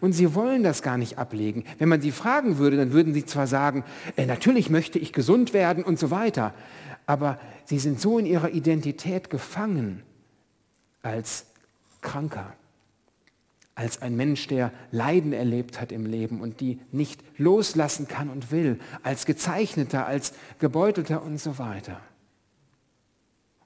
Und 0.00 0.12
sie 0.12 0.34
wollen 0.34 0.62
das 0.62 0.82
gar 0.82 0.98
nicht 0.98 1.18
ablegen. 1.18 1.64
Wenn 1.78 1.88
man 1.88 2.00
sie 2.00 2.12
fragen 2.12 2.58
würde, 2.58 2.76
dann 2.76 2.92
würden 2.92 3.14
sie 3.14 3.24
zwar 3.24 3.46
sagen, 3.46 3.84
äh, 4.16 4.26
natürlich 4.26 4.70
möchte 4.70 4.98
ich 4.98 5.12
gesund 5.12 5.52
werden 5.52 5.84
und 5.84 5.98
so 5.98 6.10
weiter, 6.10 6.54
aber 7.06 7.38
sie 7.64 7.78
sind 7.78 8.00
so 8.00 8.18
in 8.18 8.26
ihrer 8.26 8.50
Identität 8.50 9.30
gefangen, 9.30 10.02
als 11.02 11.46
Kranker, 12.00 12.52
als 13.74 14.02
ein 14.02 14.16
Mensch, 14.16 14.46
der 14.48 14.72
Leiden 14.90 15.32
erlebt 15.32 15.80
hat 15.80 15.92
im 15.92 16.04
Leben 16.04 16.40
und 16.40 16.60
die 16.60 16.80
nicht 16.92 17.22
loslassen 17.38 18.08
kann 18.08 18.28
und 18.28 18.50
will, 18.50 18.78
als 19.02 19.24
gezeichneter, 19.24 20.06
als 20.06 20.32
gebeutelter 20.58 21.22
und 21.22 21.38
so 21.40 21.58
weiter. 21.58 22.00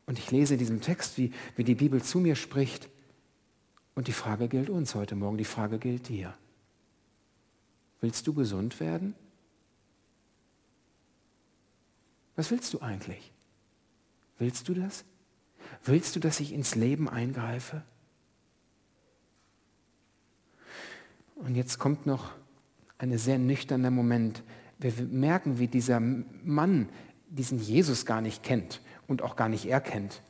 Und 0.06 0.18
ich 0.18 0.30
lese 0.30 0.54
in 0.54 0.58
diesem 0.58 0.80
Text, 0.80 1.16
wie, 1.16 1.32
wie 1.56 1.64
die 1.64 1.74
Bibel 1.74 2.02
zu 2.02 2.18
mir 2.18 2.36
spricht, 2.36 2.88
und 3.94 4.08
die 4.08 4.12
Frage 4.12 4.48
gilt 4.48 4.70
uns 4.70 4.94
heute 4.94 5.14
Morgen, 5.14 5.38
die 5.38 5.44
Frage 5.44 5.78
gilt 5.78 6.08
dir. 6.08 6.34
Willst 8.00 8.26
du 8.26 8.34
gesund 8.34 8.80
werden? 8.80 9.14
Was 12.36 12.50
willst 12.50 12.72
du 12.74 12.80
eigentlich? 12.80 13.32
Willst 14.38 14.68
du 14.68 14.74
das? 14.74 15.04
Willst 15.84 16.16
du, 16.16 16.20
dass 16.20 16.40
ich 16.40 16.52
ins 16.52 16.74
Leben 16.74 17.08
eingreife? 17.08 17.82
Und 21.36 21.54
jetzt 21.54 21.78
kommt 21.78 22.06
noch 22.06 22.32
ein 22.98 23.16
sehr 23.18 23.38
nüchterner 23.38 23.90
Moment. 23.90 24.42
Wir 24.78 24.92
merken, 25.04 25.58
wie 25.58 25.68
dieser 25.68 26.00
Mann 26.00 26.88
diesen 27.28 27.58
Jesus 27.58 28.06
gar 28.06 28.20
nicht 28.20 28.42
kennt 28.42 28.80
und 29.06 29.22
auch 29.22 29.36
gar 29.36 29.48
nicht 29.48 29.66
erkennt. 29.66 30.22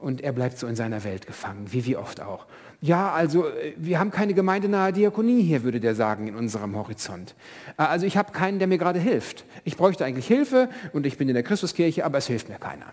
Und 0.00 0.20
er 0.20 0.32
bleibt 0.32 0.58
so 0.58 0.66
in 0.66 0.76
seiner 0.76 1.04
Welt 1.04 1.26
gefangen, 1.26 1.72
wie 1.72 1.84
wir 1.84 2.00
oft 2.00 2.20
auch. 2.20 2.46
Ja, 2.80 3.12
also 3.12 3.46
äh, 3.46 3.74
wir 3.76 3.98
haben 3.98 4.10
keine 4.10 4.34
gemeindenahe 4.34 4.92
Diakonie 4.92 5.42
hier, 5.42 5.62
würde 5.62 5.80
der 5.80 5.94
sagen, 5.94 6.26
in 6.26 6.34
unserem 6.34 6.76
Horizont. 6.76 7.34
Äh, 7.78 7.82
also 7.82 8.06
ich 8.06 8.16
habe 8.16 8.32
keinen, 8.32 8.58
der 8.58 8.68
mir 8.68 8.78
gerade 8.78 8.98
hilft. 8.98 9.44
Ich 9.64 9.76
bräuchte 9.76 10.04
eigentlich 10.04 10.26
Hilfe 10.26 10.68
und 10.92 11.06
ich 11.06 11.16
bin 11.16 11.28
in 11.28 11.34
der 11.34 11.44
Christuskirche, 11.44 12.04
aber 12.04 12.18
es 12.18 12.26
hilft 12.26 12.48
mir 12.48 12.58
keiner. 12.58 12.86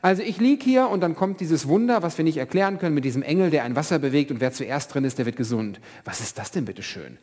Also 0.00 0.22
ich 0.22 0.38
liege 0.38 0.64
hier 0.64 0.88
und 0.88 1.00
dann 1.00 1.14
kommt 1.14 1.40
dieses 1.40 1.68
Wunder, 1.68 2.02
was 2.02 2.16
wir 2.16 2.24
nicht 2.24 2.38
erklären 2.38 2.78
können, 2.78 2.94
mit 2.94 3.04
diesem 3.04 3.22
Engel, 3.22 3.50
der 3.50 3.64
ein 3.64 3.76
Wasser 3.76 3.98
bewegt 3.98 4.30
und 4.30 4.40
wer 4.40 4.52
zuerst 4.52 4.94
drin 4.94 5.04
ist, 5.04 5.18
der 5.18 5.26
wird 5.26 5.36
gesund. 5.36 5.80
Was 6.04 6.20
ist 6.20 6.38
das 6.38 6.50
denn 6.50 6.64
bitte 6.64 6.82
schön? 6.82 7.18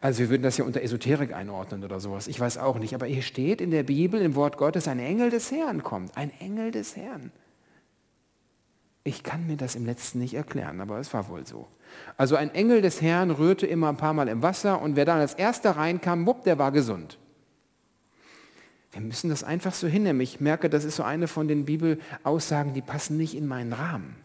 Also 0.00 0.20
wir 0.20 0.30
würden 0.30 0.42
das 0.42 0.56
ja 0.56 0.64
unter 0.64 0.82
Esoterik 0.82 1.34
einordnen 1.34 1.82
oder 1.82 1.98
sowas. 1.98 2.28
Ich 2.28 2.38
weiß 2.38 2.58
auch 2.58 2.78
nicht. 2.78 2.94
Aber 2.94 3.06
hier 3.06 3.22
steht 3.22 3.60
in 3.60 3.72
der 3.72 3.82
Bibel, 3.82 4.20
im 4.20 4.36
Wort 4.36 4.56
Gottes, 4.56 4.86
ein 4.86 5.00
Engel 5.00 5.30
des 5.30 5.50
Herrn 5.50 5.82
kommt. 5.82 6.16
Ein 6.16 6.30
Engel 6.38 6.70
des 6.70 6.96
Herrn. 6.96 7.32
Ich 9.08 9.22
kann 9.22 9.46
mir 9.46 9.56
das 9.56 9.74
im 9.74 9.86
letzten 9.86 10.18
nicht 10.18 10.34
erklären, 10.34 10.82
aber 10.82 10.98
es 10.98 11.14
war 11.14 11.28
wohl 11.30 11.46
so. 11.46 11.66
Also 12.18 12.36
ein 12.36 12.54
Engel 12.54 12.82
des 12.82 13.00
Herrn 13.00 13.30
rührte 13.30 13.66
immer 13.66 13.88
ein 13.88 13.96
paar 13.96 14.12
Mal 14.12 14.28
im 14.28 14.42
Wasser 14.42 14.82
und 14.82 14.96
wer 14.96 15.06
dann 15.06 15.18
als 15.18 15.32
erster 15.32 15.70
reinkam, 15.72 16.26
wupp, 16.26 16.44
der 16.44 16.58
war 16.58 16.72
gesund. 16.72 17.18
Wir 18.92 19.00
müssen 19.00 19.30
das 19.30 19.44
einfach 19.44 19.72
so 19.72 19.86
hinnehmen. 19.86 20.20
Ich 20.20 20.40
merke, 20.40 20.68
das 20.68 20.84
ist 20.84 20.96
so 20.96 21.04
eine 21.04 21.26
von 21.26 21.48
den 21.48 21.64
Bibelaussagen, 21.64 22.74
die 22.74 22.82
passen 22.82 23.16
nicht 23.16 23.34
in 23.34 23.46
meinen 23.46 23.72
Rahmen. 23.72 24.16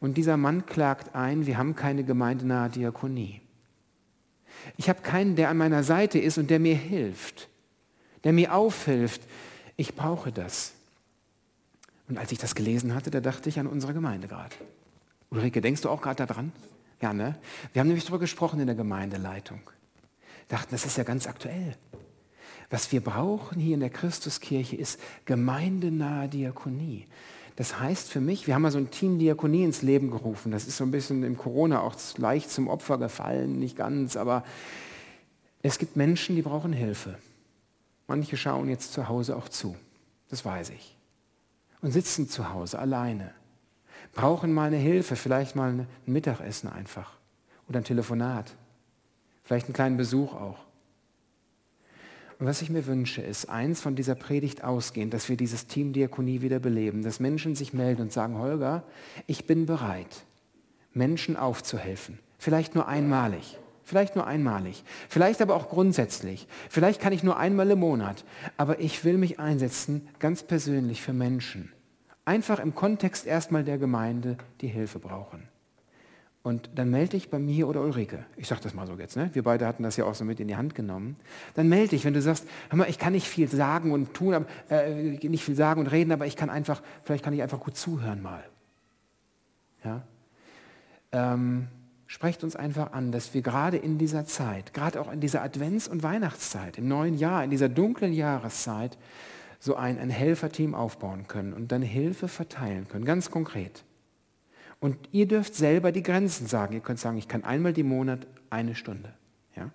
Und 0.00 0.16
dieser 0.16 0.36
Mann 0.36 0.66
klagt 0.66 1.14
ein, 1.14 1.46
wir 1.46 1.56
haben 1.56 1.76
keine 1.76 2.02
gemeindenahe 2.02 2.68
Diakonie. 2.68 3.42
Ich 4.76 4.88
habe 4.88 5.02
keinen, 5.02 5.36
der 5.36 5.50
an 5.50 5.56
meiner 5.56 5.84
Seite 5.84 6.18
ist 6.18 6.36
und 6.36 6.50
der 6.50 6.58
mir 6.58 6.74
hilft, 6.74 7.48
der 8.24 8.32
mir 8.32 8.54
aufhilft. 8.54 9.22
Ich 9.78 9.94
brauche 9.94 10.30
das. 10.30 10.74
Und 12.06 12.18
als 12.18 12.32
ich 12.32 12.38
das 12.38 12.54
gelesen 12.54 12.94
hatte, 12.94 13.10
da 13.10 13.20
dachte 13.20 13.48
ich 13.48 13.58
an 13.58 13.66
unsere 13.66 13.94
Gemeinde 13.94 14.28
gerade. 14.28 14.54
Ulrike, 15.30 15.62
denkst 15.62 15.80
du 15.80 15.88
auch 15.88 16.02
gerade 16.02 16.26
daran? 16.26 16.52
Ja, 17.00 17.14
ne? 17.14 17.38
Wir 17.72 17.80
haben 17.80 17.86
nämlich 17.86 18.04
darüber 18.04 18.18
gesprochen 18.18 18.60
in 18.60 18.66
der 18.66 18.76
Gemeindeleitung 18.76 19.62
dachten, 20.48 20.68
das 20.70 20.86
ist 20.86 20.96
ja 20.96 21.04
ganz 21.04 21.26
aktuell. 21.26 21.76
Was 22.70 22.92
wir 22.92 23.00
brauchen 23.00 23.60
hier 23.60 23.74
in 23.74 23.80
der 23.80 23.90
Christuskirche 23.90 24.76
ist 24.76 25.00
gemeindenahe 25.24 26.28
Diakonie. 26.28 27.06
Das 27.56 27.80
heißt 27.80 28.10
für 28.10 28.20
mich, 28.20 28.46
wir 28.46 28.54
haben 28.54 28.62
mal 28.62 28.70
so 28.70 28.78
ein 28.78 28.90
Team 28.90 29.18
Diakonie 29.18 29.64
ins 29.64 29.82
Leben 29.82 30.10
gerufen. 30.10 30.52
Das 30.52 30.66
ist 30.66 30.76
so 30.76 30.84
ein 30.84 30.90
bisschen 30.90 31.22
im 31.22 31.36
Corona 31.36 31.80
auch 31.80 31.94
leicht 32.18 32.50
zum 32.50 32.68
Opfer 32.68 32.98
gefallen, 32.98 33.58
nicht 33.58 33.76
ganz, 33.76 34.16
aber 34.16 34.44
es 35.62 35.78
gibt 35.78 35.96
Menschen, 35.96 36.36
die 36.36 36.42
brauchen 36.42 36.72
Hilfe. 36.72 37.18
Manche 38.08 38.36
schauen 38.36 38.68
jetzt 38.68 38.92
zu 38.92 39.06
Hause 39.06 39.36
auch 39.36 39.48
zu, 39.48 39.76
das 40.28 40.44
weiß 40.44 40.70
ich. 40.70 40.96
Und 41.80 41.92
sitzen 41.92 42.28
zu 42.28 42.52
Hause 42.52 42.80
alleine, 42.80 43.32
brauchen 44.12 44.52
mal 44.52 44.66
eine 44.66 44.78
Hilfe, 44.78 45.14
vielleicht 45.14 45.54
mal 45.54 45.70
ein 45.70 45.86
Mittagessen 46.06 46.68
einfach 46.68 47.12
oder 47.68 47.78
ein 47.78 47.84
Telefonat 47.84 48.56
Vielleicht 49.48 49.64
einen 49.64 49.74
kleinen 49.74 49.96
Besuch 49.96 50.34
auch. 50.34 50.58
Und 52.38 52.44
was 52.44 52.60
ich 52.60 52.68
mir 52.68 52.84
wünsche, 52.84 53.22
ist 53.22 53.48
eins 53.48 53.80
von 53.80 53.96
dieser 53.96 54.14
Predigt 54.14 54.62
ausgehend, 54.62 55.14
dass 55.14 55.30
wir 55.30 55.38
dieses 55.38 55.66
Team 55.66 55.94
Diakonie 55.94 56.42
wieder 56.42 56.58
beleben, 56.58 57.02
dass 57.02 57.18
Menschen 57.18 57.54
sich 57.54 57.72
melden 57.72 58.02
und 58.02 58.12
sagen, 58.12 58.36
Holger, 58.36 58.84
ich 59.26 59.46
bin 59.46 59.64
bereit, 59.64 60.26
Menschen 60.92 61.34
aufzuhelfen. 61.38 62.18
Vielleicht 62.38 62.74
nur 62.74 62.88
einmalig, 62.88 63.56
vielleicht 63.88 64.16
nur 64.16 64.26
einmalig, 64.26 64.84
vielleicht 65.08 65.40
aber 65.40 65.56
auch 65.56 65.68
grundsätzlich. 65.68 66.46
Vielleicht 66.68 67.00
kann 67.00 67.12
ich 67.12 67.22
nur 67.22 67.38
einmal 67.38 67.70
im 67.70 67.80
Monat, 67.80 68.24
aber 68.56 68.80
ich 68.80 69.04
will 69.04 69.16
mich 69.16 69.40
einsetzen, 69.40 70.06
ganz 70.18 70.42
persönlich 70.42 71.00
für 71.00 71.14
Menschen. 71.14 71.72
Einfach 72.24 72.58
im 72.58 72.74
Kontext 72.74 73.26
erstmal 73.26 73.64
der 73.64 73.78
Gemeinde, 73.78 74.36
die 74.60 74.68
Hilfe 74.68 74.98
brauchen. 74.98 75.48
Und 76.42 76.70
dann 76.76 76.90
melde 76.90 77.10
dich 77.10 77.30
bei 77.30 77.38
mir 77.38 77.66
oder 77.68 77.80
Ulrike. 77.82 78.24
Ich 78.36 78.48
sage 78.48 78.60
das 78.62 78.72
mal 78.72 78.86
so 78.86 78.94
jetzt. 78.94 79.16
Ne? 79.16 79.30
Wir 79.32 79.42
beide 79.42 79.66
hatten 79.66 79.82
das 79.82 79.96
ja 79.96 80.04
auch 80.04 80.14
so 80.14 80.24
mit 80.24 80.38
in 80.38 80.48
die 80.48 80.56
Hand 80.56 80.74
genommen. 80.74 81.16
Dann 81.54 81.68
melde 81.68 81.88
dich, 81.88 82.04
wenn 82.04 82.14
du 82.14 82.22
sagst, 82.22 82.46
hör 82.70 82.78
mal, 82.78 82.88
ich 82.88 82.98
kann 82.98 83.12
nicht 83.12 83.26
viel 83.26 83.48
sagen 83.48 83.92
und 83.92 84.14
tun, 84.14 84.34
aber, 84.34 84.46
äh, 84.70 85.18
nicht 85.28 85.44
viel 85.44 85.56
sagen 85.56 85.80
und 85.80 85.88
reden, 85.88 86.12
aber 86.12 86.26
ich 86.26 86.36
kann 86.36 86.48
einfach, 86.48 86.82
vielleicht 87.02 87.24
kann 87.24 87.32
ich 87.32 87.42
einfach 87.42 87.60
gut 87.60 87.76
zuhören 87.76 88.22
mal. 88.22 88.44
Ja? 89.84 90.02
Ähm, 91.12 91.68
sprecht 92.08 92.42
uns 92.42 92.56
einfach 92.56 92.92
an, 92.92 93.12
dass 93.12 93.34
wir 93.34 93.42
gerade 93.42 93.76
in 93.76 93.98
dieser 93.98 94.24
Zeit, 94.26 94.74
gerade 94.74 95.00
auch 95.00 95.12
in 95.12 95.20
dieser 95.20 95.42
Advents- 95.42 95.88
und 95.88 96.02
Weihnachtszeit, 96.02 96.78
im 96.78 96.88
neuen 96.88 97.16
Jahr, 97.16 97.44
in 97.44 97.50
dieser 97.50 97.68
dunklen 97.68 98.12
Jahreszeit, 98.12 98.98
so 99.60 99.76
ein, 99.76 99.98
ein 99.98 100.10
Helferteam 100.10 100.74
aufbauen 100.74 101.26
können 101.28 101.52
und 101.52 101.70
dann 101.70 101.82
Hilfe 101.82 102.26
verteilen 102.26 102.88
können, 102.88 103.04
ganz 103.04 103.30
konkret. 103.30 103.84
Und 104.80 104.96
ihr 105.12 105.26
dürft 105.26 105.54
selber 105.54 105.92
die 105.92 106.02
Grenzen 106.02 106.46
sagen. 106.46 106.72
Ihr 106.72 106.80
könnt 106.80 106.98
sagen, 106.98 107.18
ich 107.18 107.28
kann 107.28 107.44
einmal 107.44 107.76
im 107.76 107.88
Monat 107.88 108.26
eine 108.48 108.74
Stunde. 108.74 109.12
Ja? 109.54 109.70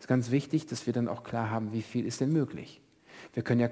Ist 0.00 0.08
ganz 0.08 0.30
wichtig, 0.30 0.66
dass 0.66 0.86
wir 0.86 0.92
dann 0.92 1.08
auch 1.08 1.22
klar 1.22 1.50
haben, 1.50 1.72
wie 1.72 1.82
viel 1.82 2.06
ist 2.06 2.20
denn 2.20 2.32
möglich. 2.32 2.80
Wir 3.32 3.42
können 3.42 3.60
ja 3.60 3.68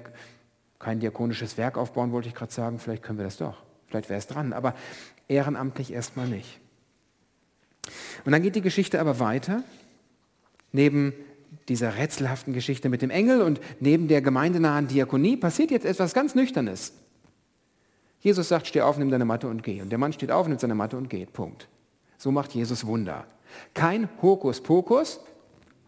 kein 0.79 0.99
diakonisches 0.99 1.57
Werk 1.57 1.77
aufbauen, 1.77 2.11
wollte 2.11 2.29
ich 2.29 2.35
gerade 2.35 2.53
sagen. 2.53 2.79
Vielleicht 2.79 3.03
können 3.03 3.17
wir 3.17 3.25
das 3.25 3.37
doch. 3.37 3.63
Vielleicht 3.87 4.09
wäre 4.09 4.19
es 4.19 4.27
dran. 4.27 4.53
Aber 4.53 4.75
ehrenamtlich 5.27 5.91
erstmal 5.91 6.27
nicht. 6.27 6.61
Und 8.23 8.31
dann 8.31 8.41
geht 8.41 8.55
die 8.55 8.61
Geschichte 8.61 8.99
aber 8.99 9.19
weiter. 9.19 9.63
Neben 10.71 11.13
dieser 11.67 11.97
rätselhaften 11.97 12.53
Geschichte 12.53 12.89
mit 12.89 13.01
dem 13.01 13.09
Engel 13.09 13.41
und 13.41 13.59
neben 13.79 14.07
der 14.07 14.21
gemeindenahen 14.21 14.87
Diakonie 14.87 15.37
passiert 15.37 15.71
jetzt 15.71 15.85
etwas 15.85 16.13
ganz 16.13 16.35
Nüchternes. 16.35 16.93
Jesus 18.19 18.49
sagt, 18.49 18.67
steh 18.67 18.81
auf, 18.81 18.97
nimm 18.97 19.11
deine 19.11 19.25
Matte 19.25 19.47
und 19.47 19.63
geh. 19.63 19.81
Und 19.81 19.89
der 19.89 19.99
Mann 19.99 20.13
steht 20.13 20.31
auf, 20.31 20.47
nimmt 20.47 20.59
seine 20.59 20.75
Matte 20.75 20.97
und 20.97 21.09
geht. 21.09 21.33
Punkt. 21.33 21.67
So 22.17 22.31
macht 22.31 22.53
Jesus 22.53 22.85
Wunder. 22.85 23.25
Kein 23.73 24.09
Hokuspokus, 24.21 25.19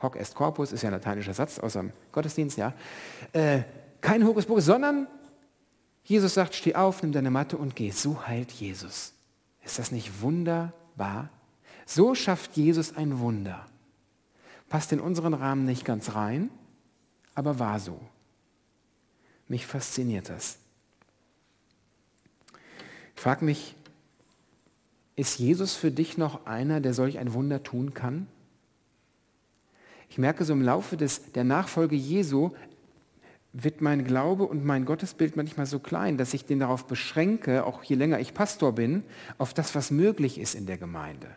hoc 0.02 0.16
est 0.16 0.36
corpus 0.36 0.72
ist 0.72 0.84
ja 0.84 0.90
ein 0.90 0.94
lateinischer 0.94 1.34
Satz 1.34 1.60
aus 1.60 1.74
dem 1.74 1.92
Gottesdienst, 2.12 2.58
ja. 2.58 2.74
Äh, 3.34 3.64
kein 4.02 4.26
Hokuspokus, 4.26 4.66
sondern 4.66 5.08
Jesus 6.04 6.36
sagt, 6.36 6.56
steh 6.56 6.76
auf, 6.76 7.02
nimm 7.02 7.12
deine 7.12 7.32
Matte 7.32 7.58
und 7.58 7.76
geh. 7.76 7.92
So 7.92 8.26
heilt 8.26 8.52
Jesus. 8.52 9.14
Ist 9.66 9.80
das 9.80 9.92
nicht 9.92 10.22
wunderbar? 10.22 11.30
So 11.90 12.16
schafft 12.16 12.58
Jesus 12.58 12.98
ein 12.98 13.20
Wunder. 13.20 13.66
Passt 14.68 14.92
in 14.92 15.00
unseren 15.00 15.34
Rahmen 15.34 15.64
nicht 15.64 15.86
ganz 15.86 16.16
rein, 16.16 16.50
aber 17.34 17.60
war 17.60 17.80
so. 17.80 17.98
Mich 19.48 19.66
fasziniert 19.66 20.28
das. 20.28 20.58
Ich 23.16 23.22
frage 23.22 23.46
mich, 23.46 23.74
ist 25.16 25.40
Jesus 25.40 25.76
für 25.76 25.90
dich 25.90 26.18
noch 26.18 26.46
einer, 26.46 26.82
der 26.82 26.94
solch 26.94 27.20
ein 27.20 27.34
Wunder 27.34 27.64
tun 27.64 27.94
kann? 27.94 28.28
Ich 30.10 30.18
merke 30.18 30.44
so 30.44 30.52
im 30.52 30.62
Laufe 30.62 30.98
des, 30.98 31.32
der 31.32 31.46
Nachfolge 31.46 31.96
Jesu 31.96 32.52
wird 33.54 33.80
mein 33.80 34.04
Glaube 34.04 34.44
und 34.44 34.66
mein 34.66 34.84
Gottesbild 34.84 35.38
manchmal 35.38 35.66
so 35.66 35.80
klein, 35.80 36.18
dass 36.18 36.34
ich 36.34 36.46
den 36.46 36.60
darauf 36.60 36.86
beschränke, 36.86 37.66
auch 37.66 37.82
je 37.82 37.96
länger 37.96 38.20
ich 38.20 38.34
Pastor 38.34 38.74
bin, 38.74 39.04
auf 39.38 39.54
das, 39.54 39.74
was 39.74 39.90
möglich 39.90 40.38
ist 40.38 40.54
in 40.54 40.66
der 40.66 40.78
Gemeinde. 40.78 41.30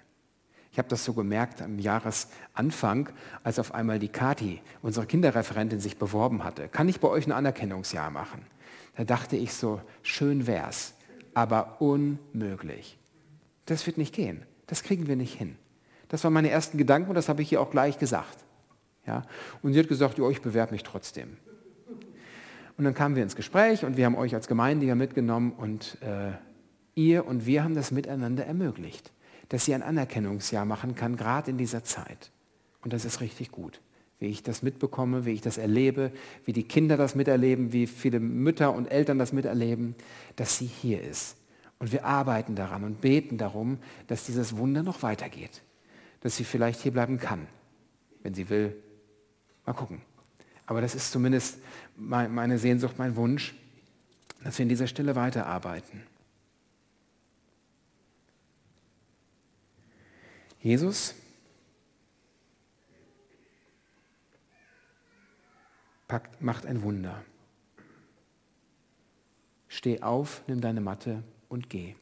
Ich 0.72 0.78
habe 0.78 0.88
das 0.88 1.04
so 1.04 1.12
gemerkt 1.14 1.62
am 1.62 1.78
Jahresanfang, 1.78 3.09
als 3.42 3.59
auf 3.59 3.74
einmal 3.74 3.98
die 3.98 4.09
Kati, 4.09 4.61
unsere 4.83 5.06
Kinderreferentin, 5.06 5.80
sich 5.80 5.96
beworben 5.96 6.44
hatte. 6.44 6.68
Kann 6.68 6.88
ich 6.88 7.00
bei 7.00 7.09
euch 7.09 7.26
ein 7.26 7.33
Anerkennungsjahr 7.33 8.11
machen? 8.11 8.42
Da 8.96 9.04
dachte 9.04 9.37
ich 9.37 9.52
so, 9.52 9.80
schön 10.02 10.46
wär's, 10.46 10.94
aber 11.35 11.80
unmöglich. 11.80 12.98
Das 13.66 13.87
wird 13.87 13.98
nicht 13.98 14.14
gehen. 14.14 14.42
Das 14.68 14.83
kriegen 14.85 15.09
wir 15.09 15.16
nicht 15.16 15.35
hin. 15.35 15.56
Das 16.09 16.22
waren 16.22 16.33
meine 16.33 16.50
ersten 16.50 16.78
Gedanken 16.78 17.09
und 17.09 17.14
das 17.16 17.28
habe 17.28 17.42
ich 17.42 17.48
hier 17.48 17.61
auch 17.61 17.70
gleich 17.70 17.98
gesagt. 17.98 18.44
Ja? 19.06 19.22
Und 19.62 19.72
sie 19.72 19.80
hat 19.80 19.88
gesagt, 19.88 20.18
ja, 20.18 20.28
ich 20.28 20.40
bewerbe 20.40 20.72
mich 20.72 20.85
trotzdem. 20.85 21.37
Und 22.76 22.85
dann 22.85 22.94
kamen 22.94 23.16
wir 23.16 23.22
ins 23.22 23.37
Gespräch 23.37 23.85
und 23.85 23.96
wir 23.96 24.06
haben 24.06 24.16
euch 24.16 24.35
als 24.35 24.46
Gemeinde 24.46 24.94
mitgenommen 24.94 25.52
und 25.52 25.98
äh, 26.02 26.33
ihr 26.94 27.26
und 27.26 27.44
wir 27.44 27.64
haben 27.64 27.74
das 27.74 27.90
miteinander 27.90 28.46
ermöglicht 28.46 29.12
dass 29.50 29.64
sie 29.66 29.74
ein 29.74 29.82
Anerkennungsjahr 29.82 30.64
machen 30.64 30.94
kann, 30.94 31.16
gerade 31.16 31.50
in 31.50 31.58
dieser 31.58 31.84
Zeit. 31.84 32.30
Und 32.82 32.92
das 32.92 33.04
ist 33.04 33.20
richtig 33.20 33.50
gut, 33.50 33.80
wie 34.18 34.26
ich 34.26 34.42
das 34.42 34.62
mitbekomme, 34.62 35.26
wie 35.26 35.32
ich 35.32 35.42
das 35.42 35.58
erlebe, 35.58 36.12
wie 36.44 36.52
die 36.52 36.62
Kinder 36.62 36.96
das 36.96 37.14
miterleben, 37.14 37.72
wie 37.72 37.86
viele 37.86 38.20
Mütter 38.20 38.72
und 38.72 38.86
Eltern 38.86 39.18
das 39.18 39.32
miterleben, 39.32 39.94
dass 40.36 40.56
sie 40.56 40.66
hier 40.66 41.02
ist. 41.02 41.36
Und 41.78 41.92
wir 41.92 42.04
arbeiten 42.04 42.54
daran 42.54 42.84
und 42.84 43.00
beten 43.00 43.38
darum, 43.38 43.78
dass 44.06 44.24
dieses 44.24 44.56
Wunder 44.56 44.82
noch 44.82 45.02
weitergeht, 45.02 45.62
dass 46.20 46.36
sie 46.36 46.44
vielleicht 46.44 46.80
hier 46.80 46.92
bleiben 46.92 47.18
kann, 47.18 47.46
wenn 48.22 48.34
sie 48.34 48.48
will. 48.50 48.76
Mal 49.66 49.72
gucken. 49.72 50.00
Aber 50.66 50.80
das 50.80 50.94
ist 50.94 51.10
zumindest 51.10 51.58
meine 51.96 52.58
Sehnsucht, 52.58 52.98
mein 52.98 53.16
Wunsch, 53.16 53.54
dass 54.44 54.58
wir 54.58 54.62
in 54.62 54.68
dieser 54.68 54.86
Stelle 54.86 55.16
weiterarbeiten. 55.16 56.02
Jesus 60.60 61.14
packt, 66.06 66.42
macht 66.42 66.66
ein 66.66 66.82
Wunder. 66.82 67.22
Steh 69.68 70.02
auf, 70.02 70.42
nimm 70.46 70.60
deine 70.60 70.80
Matte 70.80 71.22
und 71.48 71.70
geh. 71.70 71.94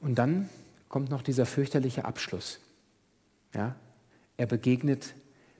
Und 0.00 0.14
dann 0.14 0.48
kommt 0.88 1.10
noch 1.10 1.22
dieser 1.22 1.44
fürchterliche 1.44 2.04
Abschluss. 2.04 2.60
Ja? 3.52 3.74
Er 4.36 4.46
begegnet 4.46 5.14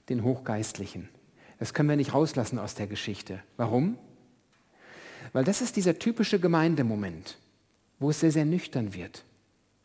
den 0.07 0.23
Hochgeistlichen. 0.23 1.09
Das 1.59 1.73
können 1.73 1.89
wir 1.89 1.97
nicht 1.97 2.13
rauslassen 2.13 2.57
aus 2.57 2.73
der 2.73 2.87
Geschichte. 2.87 3.43
Warum? 3.57 3.97
Weil 5.33 5.43
das 5.43 5.61
ist 5.61 5.75
dieser 5.75 5.99
typische 5.99 6.39
Gemeindemoment, 6.39 7.37
wo 7.99 8.09
es 8.09 8.19
sehr, 8.19 8.31
sehr 8.31 8.45
nüchtern 8.45 8.93
wird. 8.93 9.23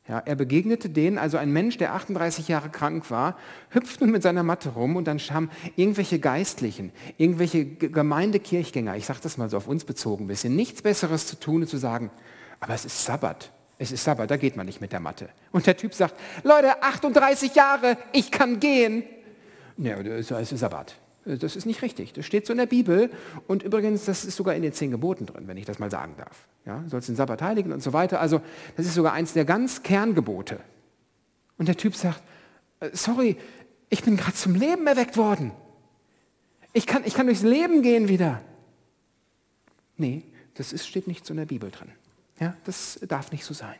Ja, 0.07 0.19
er 0.19 0.35
begegnete 0.35 0.91
denen, 0.91 1.17
also 1.17 1.39
ein 1.39 1.51
Mensch, 1.51 1.79
der 1.79 1.95
38 1.95 2.49
Jahre 2.49 2.69
krank 2.69 3.11
war, 3.11 3.39
hüpft 3.71 4.03
nun 4.03 4.11
mit 4.11 4.23
seiner 4.23 4.43
Matte 4.43 4.69
rum 4.71 4.97
und 4.97 5.07
dann 5.07 5.19
haben 5.19 5.49
irgendwelche 5.77 6.19
Geistlichen, 6.19 6.93
irgendwelche 7.17 7.65
Gemeindekirchgänger, 7.65 8.97
ich 8.97 9.07
sage 9.07 9.21
das 9.23 9.39
mal 9.39 9.49
so 9.49 9.57
auf 9.57 9.67
uns 9.67 9.85
bezogen 9.85 10.25
ein 10.25 10.29
bisschen, 10.29 10.55
nichts 10.55 10.83
Besseres 10.83 11.27
zu 11.27 11.41
tun 11.41 11.63
und 11.63 11.69
zu 11.69 11.79
sagen, 11.79 12.11
aber 12.61 12.75
es 12.75 12.85
ist 12.85 13.03
Sabbat, 13.03 13.51
es 13.79 13.93
ist 13.93 14.05
Sabbat, 14.05 14.31
da 14.31 14.37
geht 14.37 14.57
man 14.57 14.67
nicht 14.67 14.83
mit 14.83 14.93
der 14.93 15.01
Matte. 15.01 15.31
Und 15.53 15.67
der 15.67 15.77
Typ 15.77 15.95
sagt, 15.95 16.15
Leute, 16.43 16.83
38 16.83 17.55
Jahre, 17.55 17.97
ich 18.13 18.31
kann 18.31 18.61
gehen. 18.61 19.05
Ja, 19.79 19.97
es 19.97 20.31
ist 20.31 20.61
Sabbat. 20.61 20.97
Das 21.25 21.57
ist 21.57 21.65
nicht 21.65 21.81
richtig. 21.81 22.13
Das 22.13 22.27
steht 22.27 22.47
so 22.47 22.53
in 22.53 22.59
der 22.59 22.67
Bibel. 22.67 23.11
Und 23.47 23.63
übrigens, 23.63 24.05
das 24.05 24.25
ist 24.25 24.37
sogar 24.37 24.55
in 24.55 24.63
den 24.63 24.73
zehn 24.73 24.91
Geboten 24.91 25.25
drin, 25.27 25.49
wenn 25.49 25.57
ich 25.57 25.65
das 25.65 25.79
mal 25.79 25.91
sagen 25.91 26.15
darf. 26.19 26.47
Ja, 26.67 26.79
du 26.79 26.91
sollst 26.91 27.09
den 27.09 27.17
Sabbat 27.17 27.41
heiligen 27.41 27.73
und 27.73 27.83
so 27.83 27.93
weiter. 27.93 28.21
Also, 28.21 28.41
das 28.77 28.87
ist 28.87 28.95
sogar 28.95 29.15
eins 29.15 29.33
der 29.33 29.45
ganz 29.45 29.83
Kerngebote. 29.83 30.61
Und 31.57 31.69
der 31.69 31.77
Typ 31.77 31.95
sagt, 31.95 32.23
äh, 32.81 32.91
sorry, 32.93 33.37
ich 33.89 34.03
bin 34.03 34.17
gerade 34.17 34.35
zum 34.35 34.55
Leben 34.55 34.87
erweckt 34.87 35.17
worden. 35.17 35.53
Ich 36.73 36.87
kann, 36.87 37.03
ich 37.05 37.15
kann 37.15 37.27
durchs 37.27 37.43
Leben 37.43 37.83
gehen 37.83 38.09
wieder. 38.09 38.43
Nee, 39.97 40.25
das 40.55 40.73
ist, 40.73 40.87
steht 40.87 41.07
nicht 41.07 41.25
so 41.25 41.33
in 41.33 41.39
der 41.39 41.47
Bibel 41.47 41.71
drin. 41.71 41.91
Ja, 42.41 42.57
das 42.65 42.99
darf 43.09 43.33
nicht 43.33 43.45
so 43.45 43.55
sein. 43.55 43.77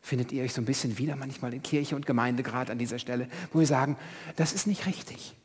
Findet 0.00 0.32
ihr 0.32 0.42
euch 0.42 0.52
so 0.52 0.60
ein 0.60 0.64
bisschen 0.64 0.98
wieder 0.98 1.16
manchmal 1.16 1.54
in 1.54 1.62
Kirche 1.62 1.96
und 1.96 2.06
Gemeinde 2.06 2.42
gerade 2.42 2.72
an 2.72 2.78
dieser 2.78 2.98
Stelle, 2.98 3.28
wo 3.52 3.60
wir 3.60 3.66
sagen, 3.66 3.96
das 4.36 4.52
ist 4.52 4.66
nicht 4.66 4.86
richtig. 4.86 5.36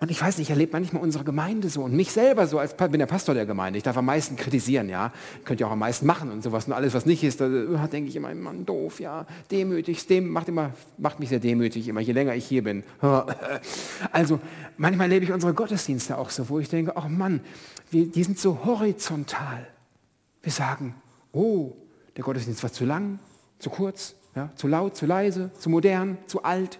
Und 0.00 0.10
ich 0.10 0.20
weiß 0.20 0.38
nicht, 0.38 0.48
ich 0.48 0.50
erlebe 0.50 0.72
manchmal 0.72 1.02
unsere 1.02 1.22
Gemeinde 1.22 1.68
so 1.68 1.82
und 1.82 1.94
mich 1.94 2.10
selber 2.10 2.46
so, 2.46 2.58
als 2.58 2.76
bin 2.76 2.98
der 2.98 3.06
Pastor 3.06 3.34
der 3.34 3.46
Gemeinde. 3.46 3.76
Ich 3.76 3.84
darf 3.84 3.96
am 3.96 4.06
meisten 4.06 4.36
kritisieren, 4.36 4.88
ja. 4.88 5.12
Könnt 5.44 5.60
ihr 5.60 5.68
auch 5.68 5.72
am 5.72 5.78
meisten 5.78 6.06
machen 6.06 6.30
und 6.30 6.42
sowas. 6.42 6.66
Und 6.66 6.72
alles, 6.72 6.92
was 6.94 7.06
nicht 7.06 7.22
ist, 7.22 7.40
da 7.40 7.46
äh, 7.46 7.88
denke 7.88 8.08
ich 8.08 8.16
immer, 8.16 8.34
Mann, 8.34 8.66
doof, 8.66 8.98
ja. 8.98 9.26
Demütig, 9.50 10.06
dem, 10.08 10.28
macht, 10.30 10.48
immer, 10.48 10.72
macht 10.98 11.20
mich 11.20 11.28
sehr 11.28 11.38
demütig, 11.38 11.86
immer 11.86 12.00
je 12.00 12.12
länger 12.12 12.34
ich 12.34 12.46
hier 12.46 12.64
bin. 12.64 12.82
Also, 14.10 14.40
manchmal 14.76 15.06
erlebe 15.06 15.24
ich 15.24 15.32
unsere 15.32 15.54
Gottesdienste 15.54 16.18
auch 16.18 16.30
so, 16.30 16.48
wo 16.48 16.58
ich 16.58 16.68
denke, 16.68 16.96
ach 16.96 17.08
Mann, 17.08 17.40
wir, 17.90 18.06
die 18.06 18.24
sind 18.24 18.38
so 18.38 18.64
horizontal. 18.64 19.66
Wir 20.42 20.52
sagen, 20.52 20.94
oh, 21.32 21.72
der 22.16 22.24
Gottesdienst 22.24 22.62
war 22.62 22.72
zu 22.72 22.84
lang, 22.84 23.18
zu 23.58 23.70
kurz, 23.70 24.14
ja, 24.34 24.50
zu 24.56 24.66
laut, 24.66 24.96
zu 24.96 25.06
leise, 25.06 25.50
zu 25.58 25.70
modern, 25.70 26.18
zu 26.26 26.42
alt. 26.42 26.78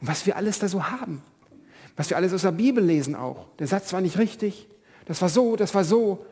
Und 0.00 0.08
was 0.08 0.26
wir 0.26 0.36
alles 0.36 0.58
da 0.58 0.68
so 0.68 0.84
haben 0.84 1.22
was 1.96 2.10
wir 2.10 2.16
alles 2.16 2.32
aus 2.32 2.42
der 2.42 2.52
Bibel 2.52 2.84
lesen 2.84 3.14
auch. 3.14 3.48
Der 3.58 3.66
Satz 3.66 3.92
war 3.92 4.00
nicht 4.00 4.18
richtig, 4.18 4.68
das 5.06 5.22
war 5.22 5.28
so, 5.28 5.56
das 5.56 5.74
war 5.74 5.84
so. 5.84 6.26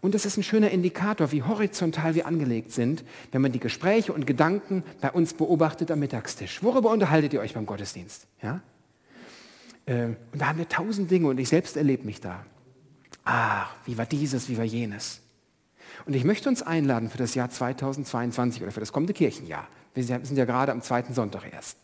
Und 0.00 0.14
das 0.14 0.26
ist 0.26 0.36
ein 0.36 0.42
schöner 0.42 0.70
Indikator, 0.70 1.32
wie 1.32 1.42
horizontal 1.42 2.14
wir 2.14 2.26
angelegt 2.26 2.72
sind, 2.72 3.04
wenn 3.32 3.40
man 3.40 3.52
die 3.52 3.58
Gespräche 3.58 4.12
und 4.12 4.26
Gedanken 4.26 4.82
bei 5.00 5.10
uns 5.10 5.32
beobachtet 5.32 5.90
am 5.90 5.98
Mittagstisch. 6.00 6.62
Worüber 6.62 6.90
unterhaltet 6.90 7.32
ihr 7.32 7.40
euch 7.40 7.54
beim 7.54 7.64
Gottesdienst? 7.64 8.26
Ja? 8.42 8.60
Ähm, 9.86 10.16
und 10.32 10.42
da 10.42 10.48
haben 10.48 10.58
wir 10.58 10.68
tausend 10.68 11.10
Dinge 11.10 11.28
und 11.28 11.38
ich 11.38 11.48
selbst 11.48 11.78
erlebe 11.78 12.04
mich 12.04 12.20
da. 12.20 12.44
Ach, 13.24 13.74
wie 13.86 13.96
war 13.96 14.04
dieses, 14.04 14.50
wie 14.50 14.58
war 14.58 14.64
jenes? 14.64 15.22
Und 16.04 16.14
ich 16.14 16.24
möchte 16.24 16.50
uns 16.50 16.62
einladen 16.62 17.08
für 17.08 17.18
das 17.18 17.34
Jahr 17.34 17.48
2022 17.48 18.62
oder 18.62 18.72
für 18.72 18.80
das 18.80 18.92
kommende 18.92 19.14
Kirchenjahr. 19.14 19.66
Wir 19.94 20.04
sind 20.04 20.36
ja 20.36 20.44
gerade 20.44 20.72
am 20.72 20.82
zweiten 20.82 21.14
Sonntag 21.14 21.50
erst 21.50 21.78